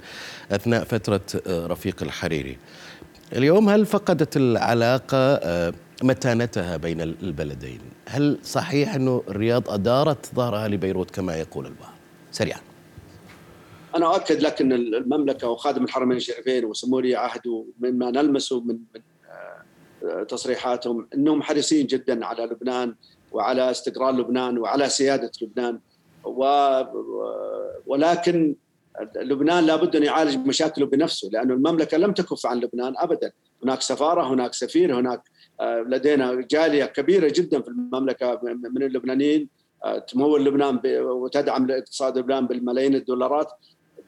أثناء 0.52 0.84
فترة 0.84 1.22
رفيق 1.48 2.04
الحريري. 2.04 2.58
اليوم 3.34 3.70
هل 3.70 3.86
فقدت 3.86 4.38
العلاقة 4.38 5.18
آه، 5.18 5.74
متانتها 6.04 6.78
بين 6.78 7.02
البلدين؟ 7.02 7.80
هل 8.08 8.38
صحيح 8.44 8.96
أنه 8.96 9.24
الرياض 9.28 9.70
أدارت 9.70 10.36
ظهرها 10.36 10.68
لبيروت 10.68 11.12
كما 11.12 11.36
يقول 11.36 11.66
البعض؟ 11.66 11.94
سريعا. 12.32 12.60
أنا 13.96 14.16
أؤكد 14.16 14.42
لك 14.42 14.62
أن 14.62 14.72
المملكة 14.72 15.48
وخادم 15.48 15.84
الحرمين 15.84 16.18
الشريفين 16.18 16.66
وسمو 16.66 16.98
ولي 16.98 17.16
عهده 17.16 17.66
مما 17.80 18.12
نلمسه 18.12 18.60
من, 18.60 18.78
من 18.96 19.02
آه، 19.30 19.62
تصريحاتهم 20.28 21.08
أنهم 21.14 21.42
حريصين 21.42 21.88
جدا 21.88 22.26
على 22.26 22.44
لبنان 22.44 22.96
وعلى 23.32 23.72
استقرار 23.72 24.12
لبنان 24.12 24.58
وعلى 24.58 24.90
سيادة 24.90 25.32
لبنان 25.42 25.80
و 26.24 26.46
ولكن 27.86 28.56
لبنان 29.16 29.66
لابد 29.66 29.96
أن 29.96 30.04
يعالج 30.04 30.38
مشاكله 30.48 30.86
بنفسه 30.86 31.30
لأن 31.34 31.52
المملكة 31.52 31.98
لم 31.98 32.12
تكف 32.12 32.46
عن 32.46 32.60
لبنان 32.60 32.94
ابدا، 32.98 33.32
هناك 33.64 33.82
سفارة، 33.82 34.34
هناك 34.34 34.54
سفير، 34.54 35.00
هناك 35.00 35.22
آه، 35.60 35.80
لدينا 35.80 36.48
جالية 36.52 36.86
كبيرة 36.86 37.32
جدا 37.36 37.62
في 37.62 37.68
المملكة 37.68 38.40
من 38.44 38.84
اللبنانيين 38.84 39.50
آه، 39.84 40.00
تمول 40.00 40.46
لبنان 40.46 40.80
وتدعم 41.02 41.72
اقتصاد 41.72 42.18
لبنان 42.18 42.48
بالملايين 42.48 42.96
الدولارات. 42.96 43.52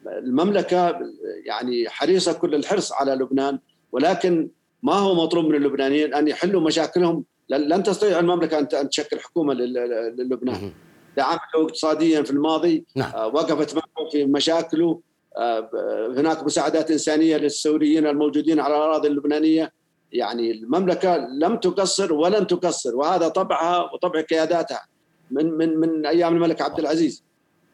المملكة 0.08 1.00
يعني 1.46 1.90
حريصة 1.90 2.34
كل 2.34 2.56
الحرص 2.56 2.94
على 2.94 3.12
لبنان 3.12 3.60
ولكن 3.92 4.50
ما 4.84 4.94
هو 4.94 5.16
مطلوب 5.16 5.46
من 5.46 5.56
اللبنانيين 5.56 6.14
أن 6.14 6.28
يحلوا 6.28 6.62
مشاكلهم؟ 6.62 7.24
لن 7.50 7.84
تستطيع 7.84 8.20
المملكة 8.20 8.82
أن 8.82 8.90
تشكل 8.90 9.20
حكومة 9.20 9.54
للبنان. 9.54 10.72
دعمته 11.18 11.56
اقتصاديا 11.56 12.22
في 12.22 12.32
الماضي 12.32 12.86
نعم. 12.96 13.12
آه، 13.16 13.28
وقفت 13.28 13.76
معه 13.76 14.10
في 14.12 14.26
مشاكله 14.26 15.00
آه، 15.38 15.70
هناك 16.18 16.44
مساعدات 16.44 16.92
إنسانية 16.92 17.38
للسوريين 17.38 18.08
الموجودين 18.08 18.60
على 18.60 18.76
الأراضي 18.76 19.08
اللبنانية. 19.08 19.72
يعني 20.12 20.52
المملكة 20.52 21.18
لم 21.18 21.58
تقصر 21.58 22.14
ولن 22.14 22.48
تقصر 22.48 22.96
وهذا 22.96 23.28
طبعها 23.28 23.94
وطبع 23.94 24.22
قياداتها 24.22 24.86
من 25.32 25.52
من 25.52 25.78
من 25.78 26.06
أيام 26.06 26.36
الملك 26.36 26.62
عبد 26.62 26.80
العزيز. 26.80 27.24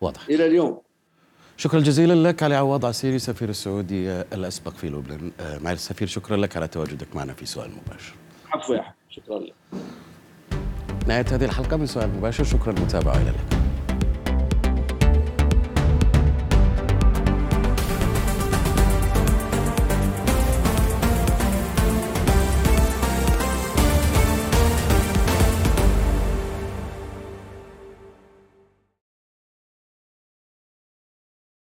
واضح. 0.01 0.29
إلى 0.29 0.45
اليوم. 0.45 0.81
شكرا 1.59 1.79
جزيلا 1.79 2.29
لك 2.29 2.43
علي 2.43 2.55
عوض 2.55 2.85
عسيري 2.85 3.19
سفير 3.19 3.49
السعودي 3.49 4.11
الأسبق 4.11 4.71
في 4.71 4.89
لبنان. 4.89 5.31
آه، 5.39 5.57
معالي 5.57 5.75
السفير 5.75 6.07
شكرا 6.07 6.37
لك 6.37 6.57
على 6.57 6.67
تواجدك 6.67 7.15
معنا 7.15 7.33
في 7.33 7.45
سؤال 7.45 7.71
مباشر. 7.71 8.13
عفوا 8.53 8.77
شكرا 9.09 9.39
لك. 9.39 9.53
نهاية 11.07 11.25
هذه 11.31 11.45
الحلقة 11.45 11.77
من 11.77 11.85
سؤال 11.85 12.09
مباشر. 12.17 12.43
شكرا 12.43 12.73
للمتابعة 12.73 13.15
إلى 13.15 13.29
اللقاء. 13.29 13.58